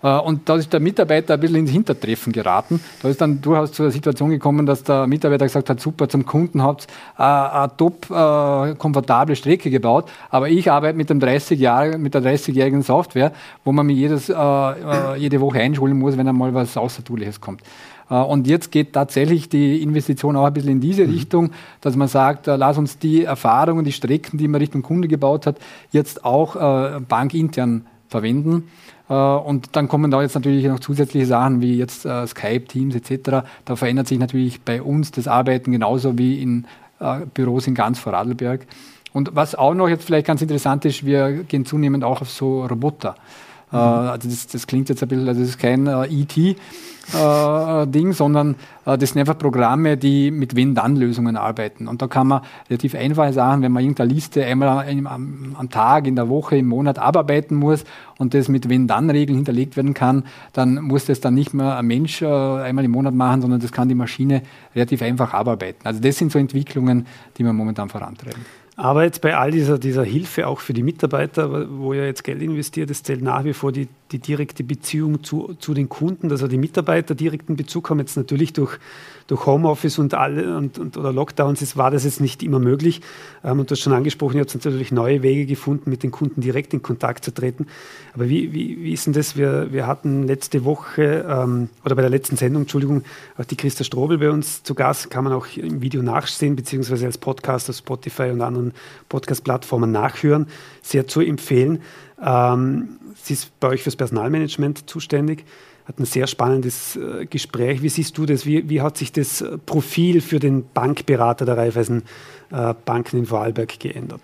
[0.02, 2.80] Äh, und da ist der Mitarbeiter ein bisschen ins Hintertreffen geraten.
[3.02, 6.26] Da ist dann durchaus zu der Situation gekommen, dass der Mitarbeiter gesagt hat, super, zum
[6.26, 11.20] Kunden habt ihr äh, eine top äh, komfortable Strecke gebaut, aber ich arbeite mit, dem
[11.20, 13.32] 30 Jahre, mit der 30-jährigen Software,
[13.64, 17.62] wo man mich jedes, jede Woche einschulen muss, wenn einmal was Außertuliches kommt.
[18.10, 21.14] Und jetzt geht tatsächlich die Investition auch ein bisschen in diese mhm.
[21.14, 25.46] Richtung, dass man sagt, lass uns die Erfahrungen, die Strecken, die man Richtung Kunde gebaut
[25.46, 25.58] hat,
[25.92, 26.56] jetzt auch
[27.08, 28.64] bankintern verwenden.
[29.10, 32.96] Äh, und dann kommen da jetzt natürlich noch zusätzliche Sachen wie jetzt äh, Skype, Teams
[32.96, 33.46] etc.
[33.66, 36.66] Da verändert sich natürlich bei uns das Arbeiten genauso wie in
[37.00, 38.66] äh, Büros in ganz Vorarlberg.
[39.14, 42.66] Und was auch noch jetzt vielleicht ganz interessant ist, wir gehen zunehmend auch auf so
[42.66, 43.16] Roboter.
[43.72, 43.78] Mhm.
[43.78, 48.56] also das, das, klingt jetzt ein bisschen, also das ist kein äh, IT, äh, sondern
[48.86, 51.88] das sind einfach Programme, die mit Wenn-Dann-Lösungen arbeiten.
[51.88, 56.08] Und da kann man relativ einfache Sachen, wenn man irgendeine Liste einmal am, am, Tag,
[56.08, 57.84] in der Woche, im Monat abarbeiten muss
[58.18, 62.24] und das mit Wenn-Dann-Regeln hinterlegt werden kann, dann muss das dann nicht mehr ein Mensch
[62.24, 64.42] einmal im Monat machen, sondern das kann die Maschine
[64.74, 65.82] relativ einfach abarbeiten.
[65.86, 68.46] Also das sind so Entwicklungen, die wir momentan vorantreiben.
[68.78, 72.44] Aber jetzt bei all dieser, dieser Hilfe auch für die Mitarbeiter, wo ihr jetzt Geld
[72.44, 76.42] investiert, es zählt nach wie vor die, die direkte Beziehung zu, zu den Kunden, dass
[76.42, 78.00] also die Mitarbeiter direkten Bezug haben.
[78.00, 78.80] Jetzt natürlich durch
[79.28, 83.02] durch Homeoffice und alle und, und oder Lockdowns ist, war das jetzt nicht immer möglich.
[83.44, 86.42] Ähm, und du hast schon angesprochen, ihr habt natürlich neue Wege gefunden, mit den Kunden
[86.42, 87.68] direkt in Kontakt zu treten.
[88.14, 89.36] Aber wie, wie, wie ist denn das?
[89.36, 93.04] Wir, wir hatten letzte Woche ähm, oder bei der letzten Sendung, Entschuldigung,
[93.38, 97.06] auch die Christa Strobel bei uns zu Gast, kann man auch im Video nachsehen, beziehungsweise
[97.06, 98.74] als Podcast auf Spotify und anderen
[99.10, 100.48] Podcast-Plattformen nachhören.
[100.82, 101.82] Sehr zu empfehlen.
[102.22, 105.46] Ähm, sie ist bei euch fürs Personalmanagement zuständig
[105.88, 107.82] hat ein sehr spannendes äh, Gespräch.
[107.82, 108.46] Wie siehst du das?
[108.46, 112.04] Wie, wie hat sich das äh, Profil für den Bankberater der Raiffeisen
[112.52, 114.22] äh, Banken in Vorarlberg geändert?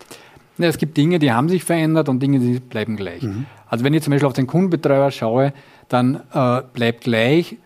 [0.58, 3.22] Ja, es gibt Dinge, die haben sich verändert und Dinge, die bleiben gleich.
[3.22, 3.46] Mhm.
[3.66, 5.54] Also wenn ich zum Beispiel auf den Kundenbetreuer schaue,
[5.88, 7.56] dann äh, bleibt gleich,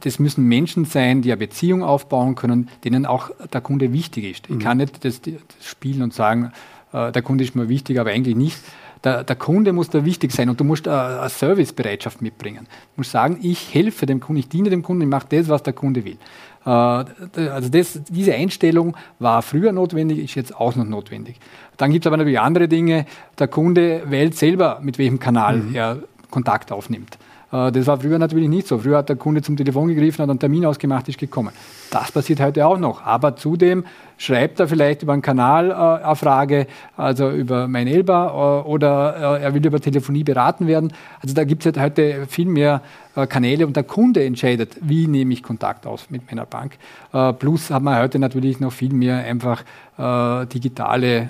[0.00, 4.46] das müssen Menschen sein, die eine Beziehung aufbauen können, denen auch der Kunde wichtig ist.
[4.48, 4.58] Ich mhm.
[4.60, 6.52] kann nicht das, das spielen und sagen,
[6.92, 8.56] äh, der Kunde ist mir wichtig, aber eigentlich nicht,
[9.04, 12.66] der, der Kunde muss da wichtig sein und du musst eine Servicebereitschaft mitbringen.
[12.66, 15.62] Du musst sagen, ich helfe dem Kunden, ich diene dem Kunden, ich mache das, was
[15.62, 16.18] der Kunde will.
[16.64, 21.36] Äh, also das, diese Einstellung war früher notwendig, ist jetzt auch noch notwendig.
[21.76, 23.06] Dann gibt es aber natürlich andere Dinge.
[23.38, 25.74] Der Kunde wählt selber, mit welchem Kanal mhm.
[25.74, 25.98] er
[26.30, 27.18] Kontakt aufnimmt.
[27.50, 28.78] Äh, das war früher natürlich nicht so.
[28.78, 31.52] Früher hat der Kunde zum Telefon gegriffen, hat einen Termin ausgemacht, ist gekommen.
[31.92, 33.04] Das passiert heute auch noch.
[33.04, 33.84] Aber zudem
[34.16, 39.38] schreibt er vielleicht über einen Kanal äh, eine Frage, also über mein Elba, äh, oder
[39.38, 40.94] äh, er will über Telefonie beraten werden.
[41.20, 42.80] Also da gibt es halt heute viel mehr
[43.14, 46.78] äh, Kanäle und der Kunde entscheidet, wie nehme ich Kontakt auf mit meiner Bank.
[47.12, 49.62] Äh, plus hat man heute natürlich noch viel mehr einfach
[49.98, 51.28] äh, digitale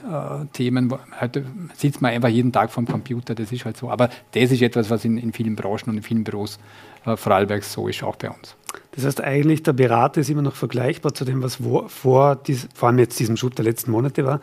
[0.52, 0.94] Themen.
[1.20, 1.44] Heute
[1.74, 3.90] sitzt man einfach jeden Tag vom Computer, das ist halt so.
[3.90, 6.60] Aber das ist etwas, was in, in vielen Branchen und in vielen Büros
[7.04, 8.54] Vorarlbergs so ist, auch bei uns.
[8.92, 12.88] Das heißt, eigentlich der Berater ist immer noch vergleichbar zu dem, was vor, dies, vor
[12.88, 14.40] allem jetzt diesem Schub der letzten Monate war,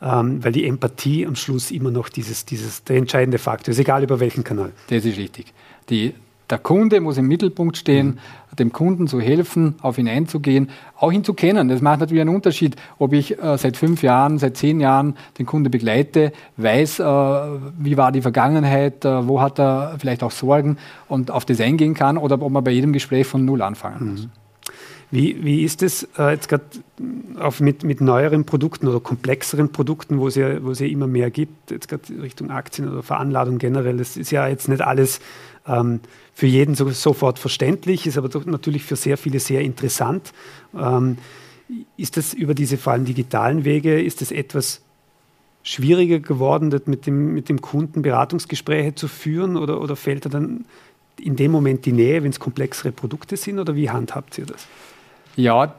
[0.00, 4.04] ähm, weil die Empathie am Schluss immer noch dieses, dieses, der entscheidende Faktor ist, egal
[4.04, 4.72] über welchen Kanal.
[4.88, 5.52] Das ist richtig.
[5.90, 6.14] Die
[6.50, 8.56] der Kunde muss im Mittelpunkt stehen, mhm.
[8.56, 11.68] dem Kunden zu helfen, auf ihn einzugehen, auch ihn zu kennen.
[11.68, 15.46] Das macht natürlich einen Unterschied, ob ich äh, seit fünf Jahren, seit zehn Jahren den
[15.46, 20.78] Kunde begleite, weiß, äh, wie war die Vergangenheit, äh, wo hat er vielleicht auch Sorgen
[21.08, 24.22] und auf das eingehen kann oder ob man bei jedem Gespräch von Null anfangen muss.
[24.24, 24.30] Mhm.
[25.10, 26.64] Wie, wie ist es äh, jetzt gerade
[27.60, 31.30] mit, mit neueren Produkten oder komplexeren Produkten, wo es, ja, wo es ja immer mehr
[31.30, 33.96] gibt, jetzt gerade Richtung Aktien oder Veranladung generell?
[33.96, 35.20] Das ist ja jetzt nicht alles
[35.68, 36.00] ähm,
[36.34, 40.32] für jeden so, sofort verständlich, ist aber natürlich für sehr viele sehr interessant.
[40.76, 41.18] Ähm,
[41.96, 44.80] ist das über diese vor allem digitalen Wege, ist das etwas
[45.62, 50.64] schwieriger geworden, mit dem, mit dem Kunden Beratungsgespräche zu führen oder, oder fällt da dann
[51.20, 54.66] in dem Moment die Nähe, wenn es komplexere Produkte sind oder wie handhabt ihr das?
[55.36, 55.74] Ja,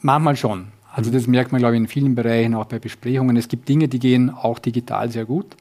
[0.00, 0.68] manchmal schon.
[0.92, 3.36] Also das merkt man, glaube ich, in vielen Bereichen, auch bei Besprechungen.
[3.36, 5.56] Es gibt Dinge, die gehen auch digital sehr gut.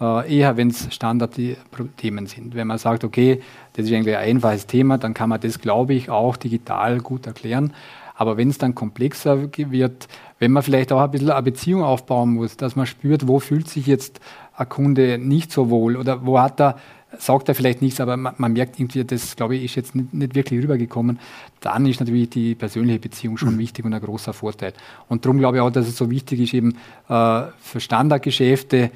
[0.00, 2.54] Äh, eher wenn es Standardthemen sind.
[2.54, 3.40] Wenn man sagt, okay,
[3.72, 7.26] das ist eigentlich ein einfaches Thema, dann kann man das, glaube ich, auch digital gut
[7.26, 7.72] erklären.
[8.14, 10.08] Aber wenn es dann komplexer wird,
[10.38, 13.68] wenn man vielleicht auch ein bisschen eine Beziehung aufbauen muss, dass man spürt, wo fühlt
[13.68, 14.20] sich jetzt
[14.56, 16.78] ein Kunde nicht so wohl oder wo hat er,
[17.16, 20.12] sagt er vielleicht nichts, aber man, man merkt irgendwie, das glaube ich, ist jetzt nicht,
[20.12, 21.18] nicht, wirklich rübergekommen,
[21.60, 23.58] dann ist natürlich die persönliche Beziehung schon mhm.
[23.58, 24.72] wichtig und ein großer Vorteil.
[25.08, 26.76] Und darum glaube ich auch, dass es so wichtig ist, eben
[27.08, 28.90] äh, für Standardgeschäfte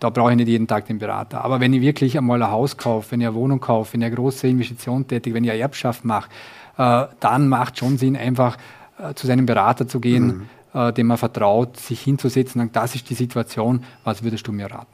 [0.00, 1.44] da brauche ich nicht jeden Tag den Berater.
[1.44, 4.06] Aber wenn ich wirklich einmal ein Haus kaufe, wenn ich eine Wohnung kaufe, wenn ich
[4.06, 6.28] eine große Investition tätige, wenn ich eine Erbschaft mache,
[6.76, 8.56] äh, dann macht schon Sinn, einfach
[8.98, 10.80] äh, zu seinem Berater zu gehen, mhm.
[10.80, 14.70] äh, dem man vertraut, sich hinzusetzen und das ist die Situation, was würdest du mir
[14.70, 14.86] raten?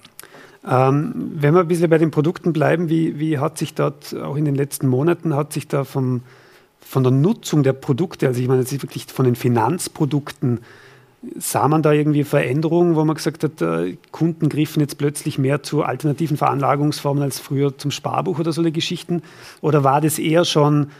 [0.69, 4.37] Ähm, wenn wir ein bisschen bei den Produkten bleiben, wie, wie hat sich dort auch
[4.37, 6.23] in den letzten Monaten, hat sich da vom,
[6.81, 10.61] von der Nutzung der Produkte, also ich meine jetzt wirklich von den Finanzprodukten,
[11.39, 15.63] Sah man da irgendwie Veränderungen, wo man gesagt hat, äh, Kunden griffen jetzt plötzlich mehr
[15.63, 19.23] zu alternativen Veranlagungsformen als früher zum Sparbuch oder solche Geschichten?
[19.61, 20.91] Oder war das eher schon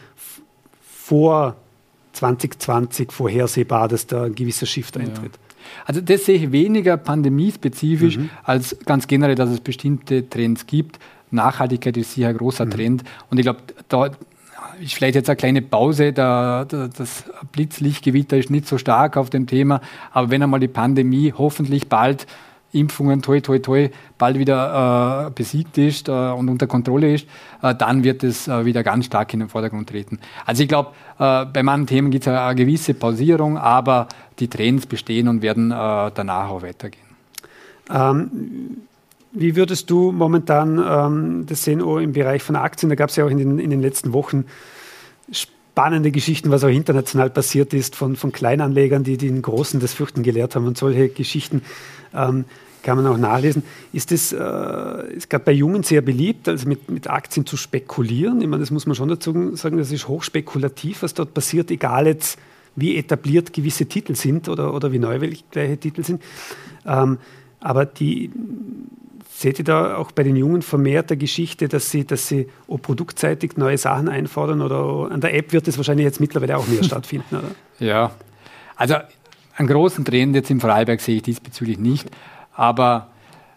[0.81, 1.55] vor
[2.13, 5.33] 2020 vorhersehbar, dass da ein gewisser Shift eintritt?
[5.33, 5.51] Ja.
[5.85, 8.29] Also das sehe ich weniger pandemiespezifisch mhm.
[8.43, 10.99] als ganz generell, dass es bestimmte Trends gibt.
[11.31, 12.71] Nachhaltigkeit ist sicher ein großer mhm.
[12.71, 13.03] Trend.
[13.29, 14.11] Und ich glaube, da
[14.81, 19.29] ist vielleicht jetzt eine kleine Pause, da, da, das Blitzlichtgewitter ist nicht so stark auf
[19.29, 22.27] dem Thema, aber wenn einmal die Pandemie hoffentlich bald
[22.73, 27.27] Impfungen, toi, toi, toi, bald wieder äh, besiegt ist äh, und unter Kontrolle ist,
[27.61, 30.19] äh, dann wird es äh, wieder ganz stark in den Vordergrund treten.
[30.45, 34.07] Also ich glaube, äh, bei manchen Themen gibt es eine, gewisse Pausierung, aber
[34.39, 35.75] die Trends bestehen und werden äh,
[36.13, 37.03] danach auch weitergehen.
[37.93, 38.83] Ähm,
[39.31, 42.89] wie würdest du momentan ähm, das sehen oh, im Bereich von Aktien?
[42.89, 44.45] Da gab es ja auch in den, in den letzten Wochen
[45.31, 50.23] spannende Geschichten, was auch international passiert ist, von, von Kleinanlegern, die den Großen das Fürchten
[50.23, 51.61] gelehrt haben und solche Geschichten.
[52.13, 52.45] Ähm,
[52.83, 53.63] kann man auch nachlesen.
[53.93, 58.41] Ist das äh, gerade bei Jungen sehr beliebt, also mit, mit Aktien zu spekulieren?
[58.41, 62.07] Ich meine, das muss man schon dazu sagen, das ist hochspekulativ, was dort passiert, egal
[62.07, 62.39] jetzt,
[62.75, 66.23] wie etabliert gewisse Titel sind oder, oder wie neu welche Titel sind.
[66.85, 67.19] Ähm,
[67.59, 68.31] aber die,
[69.41, 73.57] seht ihr da auch bei den Jungen vermehrt der Geschichte, dass sie, dass sie produktseitig
[73.57, 77.37] neue Sachen einfordern oder an der App wird es wahrscheinlich jetzt mittlerweile auch mehr stattfinden,
[77.37, 77.51] oder?
[77.79, 78.11] Ja,
[78.75, 78.95] also
[79.55, 82.09] einen großen Trend jetzt im Freiberg sehe ich diesbezüglich nicht.
[82.53, 83.07] Aber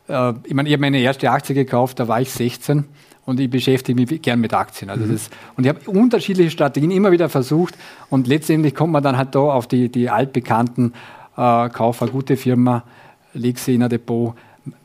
[0.09, 2.85] äh, ich meine, ich habe meine erste Aktie gekauft, da war ich 16
[3.25, 4.90] und ich beschäftige mich gern mit Aktien.
[4.90, 5.12] Also mhm.
[5.12, 7.75] das, und ich habe unterschiedliche Strategien immer wieder versucht
[8.11, 10.94] und letztendlich kommt man dann halt da auf die, die altbekannten
[11.37, 12.85] äh, Kauf eine gute Firma,
[13.33, 14.35] leg sie in ein Depot,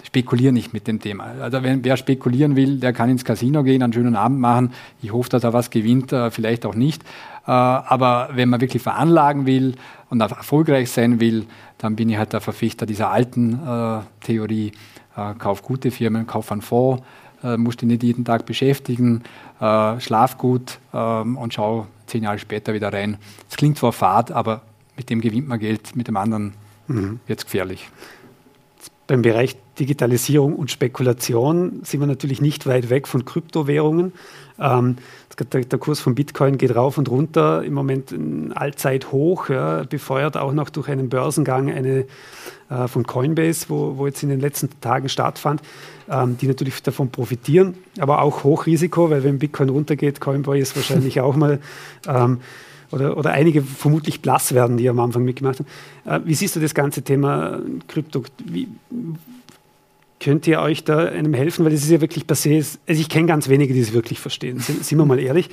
[0.04, 1.26] spekuliere nicht mit dem Thema.
[1.42, 4.74] Also wenn, wer spekulieren will, der kann ins Casino gehen, einen schönen Abend machen.
[5.02, 7.04] Ich hoffe, dass er was gewinnt, äh, vielleicht auch nicht.
[7.46, 9.76] Äh, aber wenn man wirklich veranlagen will
[10.10, 11.46] und erfolgreich sein will,
[11.78, 14.72] dann bin ich halt der Verfechter dieser alten äh, Theorie.
[15.38, 17.04] Kauf gute Firmen, kauf einen Fonds,
[17.58, 19.24] musst dich nicht jeden Tag beschäftigen,
[19.58, 23.18] schlaf gut ähm, und schau zehn Jahre später wieder rein.
[23.50, 24.62] Es klingt zwar fad, aber
[24.96, 26.54] mit dem gewinnt man Geld, mit dem anderen
[26.88, 27.20] mhm.
[27.28, 27.90] wird es gefährlich.
[29.08, 34.14] Beim Bereich Digitalisierung und Spekulation sind wir natürlich nicht weit weg von Kryptowährungen.
[34.60, 34.98] Ähm,
[35.54, 39.84] der, der, Kurs von Bitcoin geht rauf und runter, im Moment ein Allzeit hoch, ja,
[39.84, 42.06] befeuert auch noch durch einen Börsengang eine,
[42.70, 45.62] äh, von Coinbase, wo, wo jetzt in den letzten Tagen stattfand,
[46.10, 51.38] ähm, die natürlich davon profitieren, aber auch Hochrisiko, weil wenn Bitcoin runtergeht, Coinbase wahrscheinlich auch
[51.38, 51.60] mal
[52.06, 52.40] ähm,
[52.92, 56.24] oder, oder einige vermutlich blass werden, die am Anfang mitgemacht haben.
[56.24, 58.24] Äh, wie siehst du das ganze Thema Krypto?
[58.44, 58.68] Wie,
[60.20, 61.64] Könnt ihr euch da einem helfen?
[61.64, 62.58] Weil das ist ja wirklich passé.
[62.58, 65.50] Also ich kenne ganz wenige, die es wirklich verstehen, sind, sind wir mal ehrlich.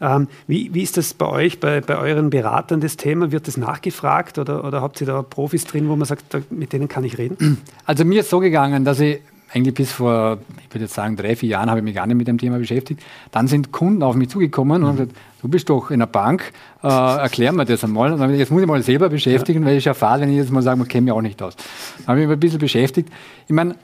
[0.00, 3.30] Ähm, wie, wie ist das bei euch, bei, bei euren Beratern das Thema?
[3.30, 6.72] Wird das nachgefragt oder, oder habt ihr da Profis drin, wo man sagt, da, mit
[6.72, 7.58] denen kann ich reden?
[7.84, 9.20] Also mir ist so gegangen, dass ich
[9.52, 12.16] eigentlich bis vor, ich würde jetzt sagen, drei, vier Jahren habe ich mich gar nicht
[12.16, 13.02] mit dem Thema beschäftigt.
[13.30, 16.52] Dann sind Kunden auf mich zugekommen und haben gesagt, du bist doch in der Bank,
[16.82, 18.12] äh, erklär mir das einmal.
[18.12, 20.50] Und dann jetzt muss ich mal selber beschäftigen, weil ich ja fahre, wenn ich jetzt
[20.50, 21.56] mal sage, man kennt mich auch nicht aus.
[21.98, 23.10] Dann habe ich mich ein bisschen beschäftigt.
[23.46, 23.76] Ich meine,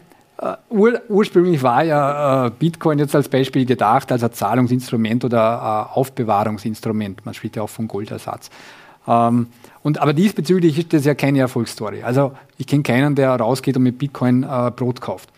[0.70, 5.98] ur, ursprünglich war ja uh, Bitcoin jetzt als Beispiel gedacht als ein Zahlungsinstrument oder uh,
[5.98, 7.24] Aufbewahrungsinstrument.
[7.24, 8.50] Man spricht ja auch von Goldersatz.
[9.06, 9.48] Ähm,
[9.82, 12.02] und, aber diesbezüglich ist das ja keine Erfolgsstory.
[12.02, 15.28] Also ich kenne keinen, der rausgeht und mit Bitcoin Brot kauft.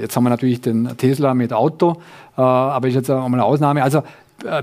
[0.00, 2.00] jetzt haben wir natürlich den Tesla mit Auto,
[2.34, 3.82] aber ist jetzt einmal eine Ausnahme.
[3.82, 4.02] Also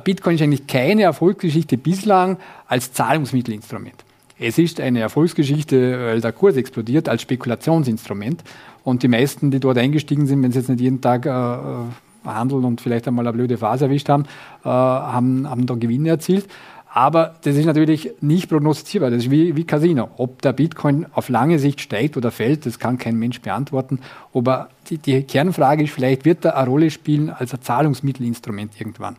[0.03, 4.03] Bitcoin ist eigentlich keine Erfolgsgeschichte bislang als Zahlungsmittelinstrument.
[4.39, 8.43] Es ist eine Erfolgsgeschichte, weil der Kurs explodiert als Spekulationsinstrument.
[8.85, 11.87] Und die meisten, die dort eingestiegen sind, wenn sie jetzt nicht jeden Tag äh, äh,
[12.23, 14.25] handeln und vielleicht einmal eine blöde Phase erwischt haben,
[14.63, 16.45] äh, haben, haben da Gewinne erzielt.
[16.93, 19.09] Aber das ist natürlich nicht prognostizierbar.
[19.09, 20.09] Das ist wie, wie Casino.
[20.17, 23.99] Ob der Bitcoin auf lange Sicht steigt oder fällt, das kann kein Mensch beantworten.
[24.33, 29.15] Aber die, die Kernfrage ist vielleicht, wird er eine Rolle spielen als ein Zahlungsmittelinstrument irgendwann?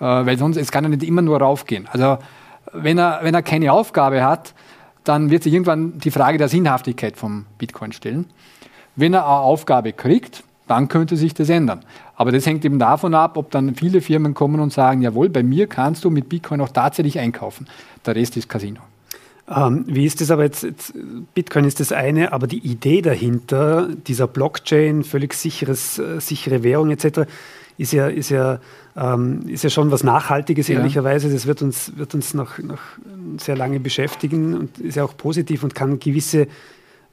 [0.00, 1.88] Äh, weil sonst, es kann ja nicht immer nur raufgehen.
[1.90, 2.18] Also,
[2.74, 4.52] wenn er, wenn er keine Aufgabe hat,
[5.02, 8.26] dann wird sich irgendwann die Frage der Sinnhaftigkeit vom Bitcoin stellen.
[8.98, 11.84] Wenn er eine Aufgabe kriegt, dann könnte sich das ändern.
[12.16, 15.44] Aber das hängt eben davon ab, ob dann viele Firmen kommen und sagen, jawohl, bei
[15.44, 17.68] mir kannst du mit Bitcoin auch tatsächlich einkaufen.
[18.04, 18.80] Der Rest ist Casino.
[19.48, 20.94] Ähm, wie ist das aber jetzt, jetzt,
[21.32, 26.90] Bitcoin ist das eine, aber die Idee dahinter, dieser Blockchain, völlig sicheres, äh, sichere Währung
[26.90, 27.20] etc.,
[27.78, 28.58] ist ja, ist ja,
[28.96, 30.78] ähm, ist ja schon was Nachhaltiges, ja.
[30.78, 31.30] ehrlicherweise.
[31.30, 32.80] Das wird uns, wird uns noch, noch
[33.38, 36.48] sehr lange beschäftigen und ist ja auch positiv und kann gewisse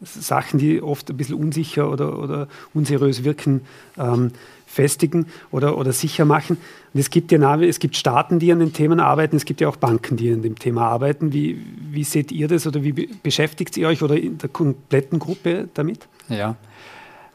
[0.02, 3.62] Sachen, die oft ein bisschen unsicher oder, oder unseriös wirken,
[3.98, 4.32] ähm,
[4.66, 6.58] festigen oder, oder sicher machen.
[6.94, 9.70] Und es gibt ja es gibt Staaten, die an den Themen arbeiten, es gibt ja
[9.70, 11.32] auch Banken, die an dem Thema arbeiten.
[11.32, 15.70] Wie, wie seht ihr das oder wie beschäftigt ihr euch oder in der kompletten Gruppe
[15.74, 16.08] damit?
[16.28, 16.56] Ja,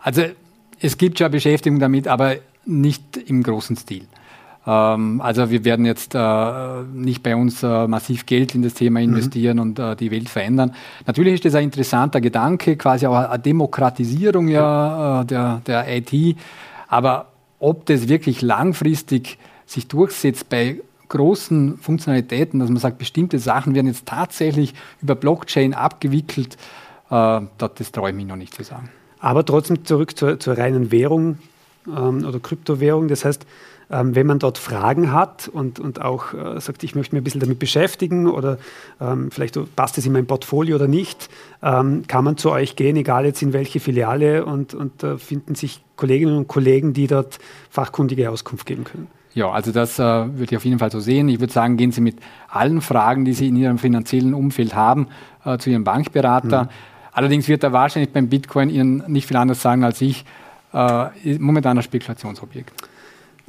[0.01, 0.23] also
[0.81, 4.07] es gibt ja Beschäftigung damit, aber nicht im großen Stil.
[4.67, 9.01] Ähm, also wir werden jetzt äh, nicht bei uns äh, massiv Geld in das Thema
[9.01, 9.11] mhm.
[9.11, 9.63] investieren mhm.
[9.63, 10.75] und äh, die Welt verändern.
[11.07, 16.37] Natürlich ist das ein interessanter Gedanke, quasi auch eine Demokratisierung ja, der, der IT.
[16.89, 17.27] Aber
[17.59, 23.87] ob das wirklich langfristig sich durchsetzt bei großen Funktionalitäten, dass man sagt, bestimmte Sachen werden
[23.87, 26.57] jetzt tatsächlich über Blockchain abgewickelt,
[27.09, 28.89] das, das traue ich mich noch nicht zu sagen.
[29.19, 31.39] Aber trotzdem zurück zur, zur reinen Währung
[31.87, 33.09] ähm, oder Kryptowährung.
[33.09, 33.47] Das heißt,
[33.91, 37.25] ähm, wenn man dort Fragen hat und, und auch äh, sagt, ich möchte mich ein
[37.25, 38.59] bisschen damit beschäftigen oder
[39.01, 41.29] ähm, vielleicht passt es in mein Portfolio oder nicht,
[41.63, 45.55] ähm, kann man zu euch gehen, egal jetzt in welche Filiale und, und da finden
[45.55, 49.09] sich Kolleginnen und Kollegen, die dort fachkundige Auskunft geben können.
[49.33, 51.29] Ja, also das äh, würde ich auf jeden Fall so sehen.
[51.29, 52.17] Ich würde sagen, gehen Sie mit
[52.49, 55.09] allen Fragen, die Sie in Ihrem finanziellen Umfeld haben,
[55.45, 56.65] äh, zu Ihrem Bankberater.
[56.65, 56.69] Mhm.
[57.13, 60.25] Allerdings wird er wahrscheinlich beim Bitcoin Ihnen nicht viel anders sagen als ich.
[60.73, 62.73] Äh, momentan ein Spekulationsobjekt.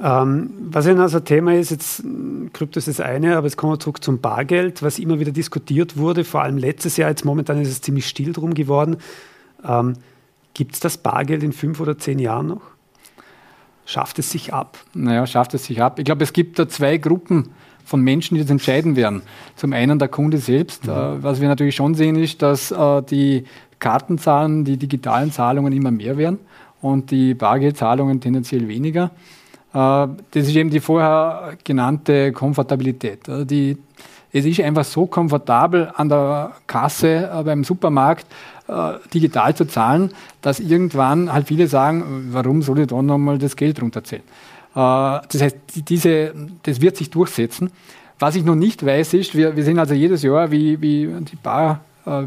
[0.00, 2.02] Ähm, was ja also Thema ist, jetzt
[2.52, 5.96] Krypto ist das eine, aber jetzt kommen wir zurück zum Bargeld, was immer wieder diskutiert
[5.96, 8.96] wurde, vor allem letztes Jahr, jetzt momentan ist es ziemlich still drum geworden.
[9.64, 9.94] Ähm,
[10.54, 12.62] Gibt es das Bargeld in fünf oder zehn Jahren noch?
[13.86, 14.78] Schafft es sich ab?
[14.94, 15.98] Naja, schafft es sich ab.
[15.98, 17.50] Ich glaube, es gibt da zwei Gruppen
[17.84, 19.22] von Menschen, die das entscheiden werden.
[19.56, 20.86] Zum einen der Kunde selbst.
[20.86, 20.92] Mhm.
[20.92, 23.44] Äh, was wir natürlich schon sehen, ist, dass äh, die
[23.78, 26.38] Kartenzahlen, die digitalen Zahlungen immer mehr werden
[26.80, 29.10] und die Bargeldzahlungen tendenziell weniger.
[29.72, 33.20] Äh, das ist eben die vorher genannte Komfortabilität.
[33.26, 33.78] Die,
[34.32, 38.26] es ist einfach so komfortabel an der Kasse äh, beim Supermarkt
[38.68, 43.56] äh, digital zu zahlen, dass irgendwann halt viele sagen, warum soll ich da nochmal das
[43.56, 44.24] Geld runterzählen?
[44.74, 45.56] Das heißt,
[45.86, 46.32] diese,
[46.62, 47.70] das wird sich durchsetzen.
[48.18, 51.36] Was ich noch nicht weiß, ist, wir, wir sehen also jedes Jahr, wie, wie die
[51.36, 52.26] Bar äh,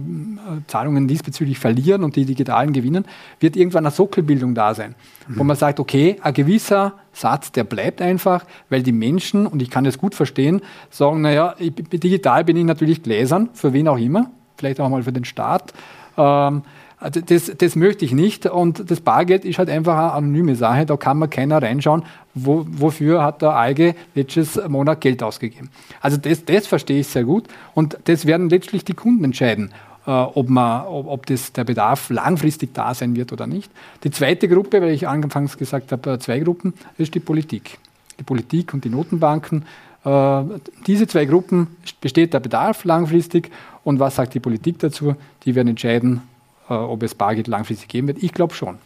[0.67, 3.05] Zahlungen diesbezüglich verlieren und die digitalen gewinnen,
[3.39, 4.95] wird irgendwann eine Sockelbildung da sein,
[5.27, 5.39] mhm.
[5.39, 9.69] wo man sagt, okay, ein gewisser Satz, der bleibt einfach, weil die Menschen, und ich
[9.69, 13.97] kann das gut verstehen, sagen, naja, ich, digital bin ich natürlich gläsern, für wen auch
[13.97, 15.73] immer, vielleicht auch mal für den Staat.
[16.17, 16.63] Ähm,
[17.05, 20.87] also das, das möchte ich nicht und das Bargeld ist halt einfach eine anonyme Sache,
[20.87, 22.01] da kann man keiner reinschauen,
[22.33, 25.69] wo, wofür hat der Alge letztes Monat Geld ausgegeben.
[26.01, 29.69] Also das, das verstehe ich sehr gut und das werden letztlich die Kunden entscheiden,
[30.07, 33.71] äh, ob, man, ob, ob das, der Bedarf langfristig da sein wird oder nicht.
[34.03, 37.77] Die zweite Gruppe, weil ich anfangs gesagt habe, äh, zwei Gruppen, ist die Politik.
[38.19, 39.65] Die Politik und die Notenbanken.
[40.03, 40.41] Äh,
[40.87, 41.67] diese zwei Gruppen
[42.01, 43.51] besteht der Bedarf langfristig
[43.83, 45.13] und was sagt die Politik dazu?
[45.43, 46.23] Die werden entscheiden,
[46.69, 48.21] äh, ob es Bargeld langfristig geben wird.
[48.21, 48.77] Ich glaube schon.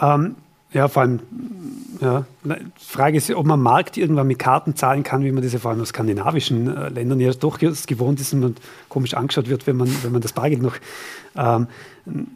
[0.00, 0.36] Ähm,
[0.72, 1.20] ja, vor allem,
[2.00, 5.52] ja, die Frage ist, ob man Markt irgendwann mit Karten zahlen kann, wie man das
[5.52, 8.56] ja vor allem aus skandinavischen äh, Ländern ja doch gewohnt ist und man
[8.88, 10.74] komisch angeschaut wird, wenn man, wenn man das Bargeld noch,
[11.36, 11.68] ähm,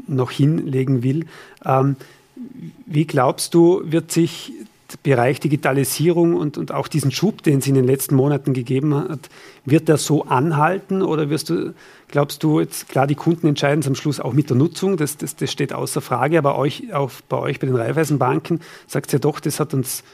[0.07, 1.27] noch hinlegen will.
[1.64, 1.96] Ähm,
[2.87, 4.53] wie glaubst du, wird sich
[5.03, 9.29] Bereich Digitalisierung und, und auch diesen Schub, den es in den letzten Monaten gegeben hat,
[9.66, 11.74] wird der so anhalten oder wirst du,
[12.09, 15.18] glaubst du, jetzt klar, die Kunden entscheiden es am Schluss auch mit der Nutzung, das,
[15.18, 19.18] das, das steht außer Frage, aber euch, auch bei euch, bei den Raiffeisenbanken, sagt ja
[19.18, 20.05] doch, das hat uns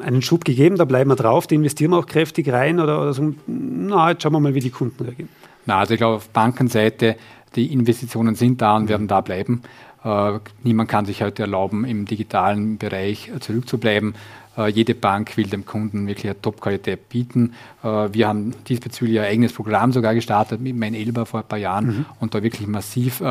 [0.00, 3.12] einen Schub gegeben, da bleiben wir drauf, da investieren wir auch kräftig rein oder, oder
[3.12, 5.28] so, na, jetzt schauen wir mal, wie die Kunden reagieren.
[5.66, 7.16] Na, also ich glaube, auf Bankenseite,
[7.54, 9.62] die Investitionen sind da und werden da bleiben.
[10.04, 14.14] Äh, niemand kann sich heute erlauben, im digitalen Bereich zurückzubleiben.
[14.56, 17.54] Äh, jede Bank will dem Kunden wirklich eine Top-Qualität bieten.
[17.82, 21.58] Äh, wir haben diesbezüglich ein eigenes Programm sogar gestartet mit mein Elber vor ein paar
[21.58, 22.06] Jahren mhm.
[22.20, 23.22] und da wirklich massiv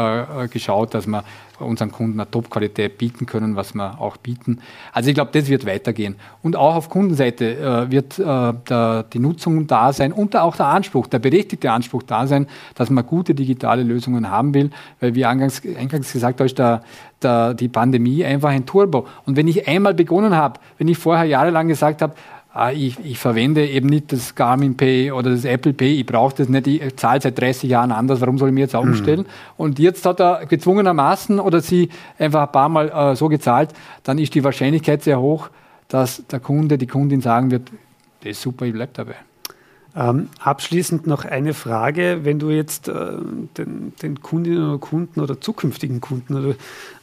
[0.49, 1.23] geschaut, dass wir
[1.59, 4.59] unseren Kunden eine Top-Qualität bieten können, was wir auch bieten.
[4.91, 6.15] Also ich glaube, das wird weitergehen.
[6.41, 10.67] Und auch auf Kundenseite äh, wird äh, der, die Nutzung da sein und auch der
[10.67, 15.25] Anspruch, der berechtigte Anspruch da sein, dass man gute digitale Lösungen haben will, weil wie
[15.25, 16.83] eingangs, eingangs gesagt habe, der,
[17.23, 19.07] der, die Pandemie einfach ein Turbo.
[19.25, 22.13] Und wenn ich einmal begonnen habe, wenn ich vorher jahrelang gesagt habe,
[22.55, 26.35] Ah, ich, ich, verwende eben nicht das Garmin Pay oder das Apple Pay, ich brauche
[26.35, 29.21] das nicht, ich zahle seit 30 Jahren anders, warum soll ich mir jetzt auch umstellen?
[29.21, 29.25] Mhm.
[29.57, 33.71] Und jetzt hat er gezwungenermaßen oder sie einfach ein paar Mal äh, so gezahlt,
[34.03, 35.49] dann ist die Wahrscheinlichkeit sehr hoch,
[35.87, 37.71] dass der Kunde, die Kundin sagen wird,
[38.19, 39.15] das ist super, ich bleibe dabei.
[39.95, 43.11] Ähm, abschließend noch eine Frage, wenn du jetzt äh,
[43.57, 46.55] den, den, Kundinnen oder Kunden oder zukünftigen Kunden oder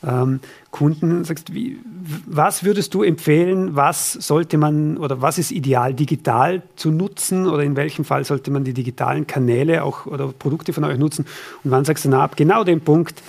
[0.05, 0.41] ähm,
[0.73, 1.79] Kunden sagst, wie,
[2.27, 7.63] was würdest du empfehlen, was sollte man oder was ist ideal digital zu nutzen oder
[7.63, 11.27] in welchem Fall sollte man die digitalen Kanäle auch oder Produkte von euch nutzen
[11.63, 13.23] und wann sagst du, na ab genau dem Punkt,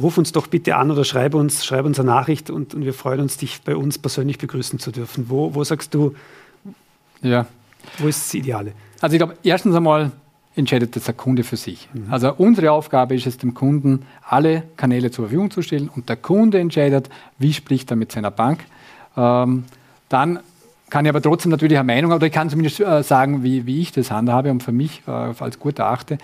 [0.00, 2.94] ruf uns doch bitte an oder schreib uns, schreib uns eine Nachricht und, und wir
[2.94, 5.26] freuen uns, dich bei uns persönlich begrüßen zu dürfen.
[5.28, 6.16] Wo, wo sagst du,
[7.22, 7.46] ja.
[7.98, 8.72] wo ist das Ideale?
[9.00, 10.12] Also ich glaube, erstens einmal
[10.56, 11.88] entscheidet das der Kunde für sich.
[11.92, 12.12] Mhm.
[12.12, 16.16] Also unsere Aufgabe ist es, dem Kunden alle Kanäle zur Verfügung zu stellen und der
[16.16, 17.08] Kunde entscheidet,
[17.38, 18.64] wie spricht er mit seiner Bank.
[19.16, 19.64] Ähm,
[20.08, 20.40] dann
[20.90, 23.80] kann ich aber trotzdem natürlich eine Meinung, oder ich kann zumindest äh, sagen, wie, wie
[23.80, 26.18] ich das handhabe und für mich äh, als gut erachte.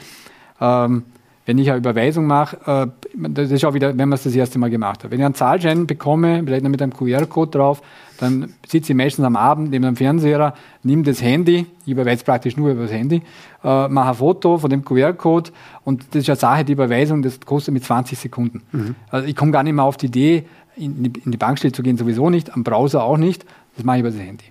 [0.60, 1.04] Ähm,
[1.46, 4.58] Wenn ich eine Überweisung mache, äh, das ist auch wieder, wenn man es das erste
[4.58, 5.10] Mal gemacht hat.
[5.10, 7.82] Wenn ich einen Zahlschein bekomme, vielleicht noch mit einem QR-Code drauf,
[8.18, 12.56] dann sitze ich meistens am Abend neben dem Fernseher, nehme das Handy, ich überweise praktisch
[12.56, 13.22] nur über das Handy,
[13.62, 15.50] äh, mache ein Foto von dem QR-Code
[15.84, 18.62] und das ist eine Sache, die Überweisung, das kostet mit 20 Sekunden.
[18.72, 18.94] Mhm.
[19.10, 20.44] Also ich komme gar nicht mehr auf die Idee,
[20.76, 23.44] in die, in die Bankstelle zu gehen, sowieso nicht, am Browser auch nicht,
[23.76, 24.44] das mache ich über das Handy.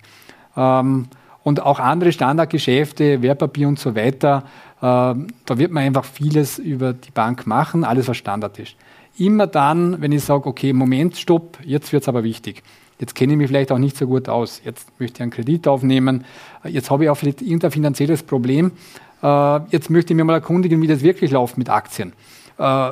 [0.55, 1.07] Ähm,
[1.43, 4.43] und auch andere Standardgeschäfte, Wertpapier und so weiter,
[4.83, 5.15] da
[5.47, 8.75] wird man einfach vieles über die Bank machen, alles was Standard ist.
[9.17, 12.63] Immer dann, wenn ich sage, okay, Moment, stopp, jetzt wird es aber wichtig.
[12.99, 14.61] Jetzt kenne ich mich vielleicht auch nicht so gut aus.
[14.63, 16.25] Jetzt möchte ich einen Kredit aufnehmen.
[16.63, 18.71] Jetzt habe ich auch vielleicht irgendein finanzielles Problem.
[19.21, 22.13] Äh, jetzt möchte ich mir mal erkundigen, wie das wirklich läuft mit Aktien.
[22.57, 22.89] Äh,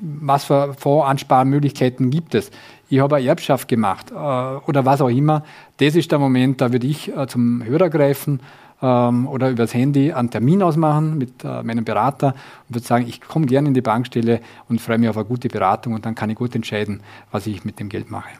[0.00, 2.50] was für Fondsansparmöglichkeiten gibt es?
[2.88, 5.44] Ich habe eine Erbschaft gemacht äh, oder was auch immer.
[5.78, 8.40] Das ist der Moment, da würde ich zum Hörer greifen
[8.82, 12.34] ähm, oder übers Handy einen Termin ausmachen mit meinem Berater
[12.68, 15.48] und würde sagen, ich komme gerne in die Bankstelle und freue mich auf eine gute
[15.48, 18.30] Beratung und dann kann ich gut entscheiden, was ich mit dem Geld mache.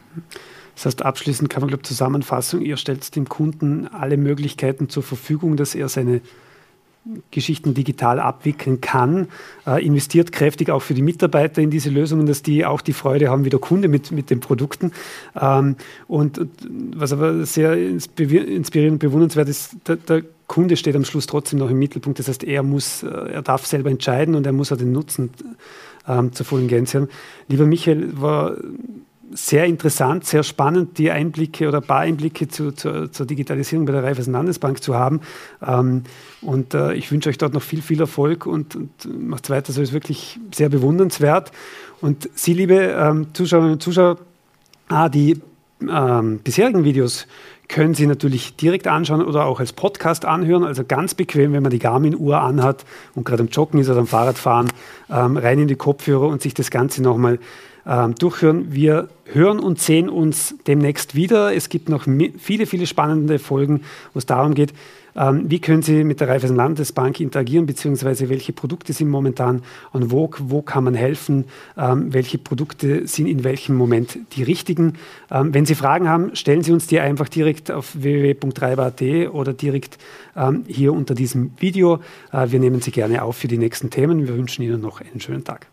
[0.74, 5.56] Das heißt, abschließend kann man, glaube Zusammenfassung, ihr stellt dem Kunden alle Möglichkeiten zur Verfügung,
[5.56, 6.20] dass er seine
[7.32, 9.28] Geschichten digital abwickeln kann,
[9.66, 13.28] äh, investiert kräftig auch für die Mitarbeiter in diese Lösungen, dass die auch die Freude
[13.28, 14.92] haben wie der Kunde mit, mit den Produkten.
[15.40, 15.76] Ähm,
[16.06, 16.40] und,
[16.94, 21.70] was aber sehr inspirierend und bewundernswert ist, der, der, Kunde steht am Schluss trotzdem noch
[21.70, 22.18] im Mittelpunkt.
[22.18, 25.30] Das heißt, er muss, äh, er darf selber entscheiden und er muss auch den Nutzen
[26.06, 27.08] ähm, zur vollen Gänze haben.
[27.48, 28.56] Lieber Michael, war
[29.34, 33.92] sehr interessant, sehr spannend, die Einblicke oder ein paar Einblicke zu, zu, zur Digitalisierung bei
[33.92, 35.20] der Raiffeisen Landesbank zu haben.
[35.66, 36.02] Ähm,
[36.40, 39.72] und äh, ich wünsche euch dort noch viel, viel Erfolg und, und macht weiter.
[39.72, 41.52] So ist wirklich sehr bewundernswert.
[42.00, 44.18] Und Sie, liebe ähm, Zuschauerinnen und Zuschauer,
[44.88, 45.40] ah, die
[45.88, 47.26] ähm, bisherigen Videos
[47.68, 50.64] können Sie natürlich direkt anschauen oder auch als Podcast anhören.
[50.64, 54.06] Also ganz bequem, wenn man die Garmin-Uhr anhat und gerade am Joggen ist oder am
[54.06, 54.68] Fahrradfahren,
[55.10, 57.38] ähm, rein in die Kopfhörer und sich das Ganze nochmal
[57.86, 58.72] ähm, durchhören.
[58.72, 61.54] Wir hören und sehen uns demnächst wieder.
[61.54, 62.06] Es gibt noch
[62.38, 64.72] viele, viele spannende Folgen, wo es darum geht,
[65.14, 69.62] ähm, wie können Sie mit der Raiffeisen Landesbank interagieren, beziehungsweise welche Produkte sind momentan
[69.92, 71.44] und wo, wo kann man helfen,
[71.76, 74.94] ähm, welche Produkte sind in welchem Moment die richtigen.
[75.28, 79.02] Wenn Sie Fragen haben, stellen Sie uns die einfach direkt auf www.reiber.at
[79.32, 79.98] oder direkt
[80.66, 82.00] hier unter diesem Video.
[82.32, 84.26] Äh, wir nehmen Sie gerne auf für die nächsten Themen.
[84.26, 85.66] Wir wünschen Ihnen noch einen schönen Tag.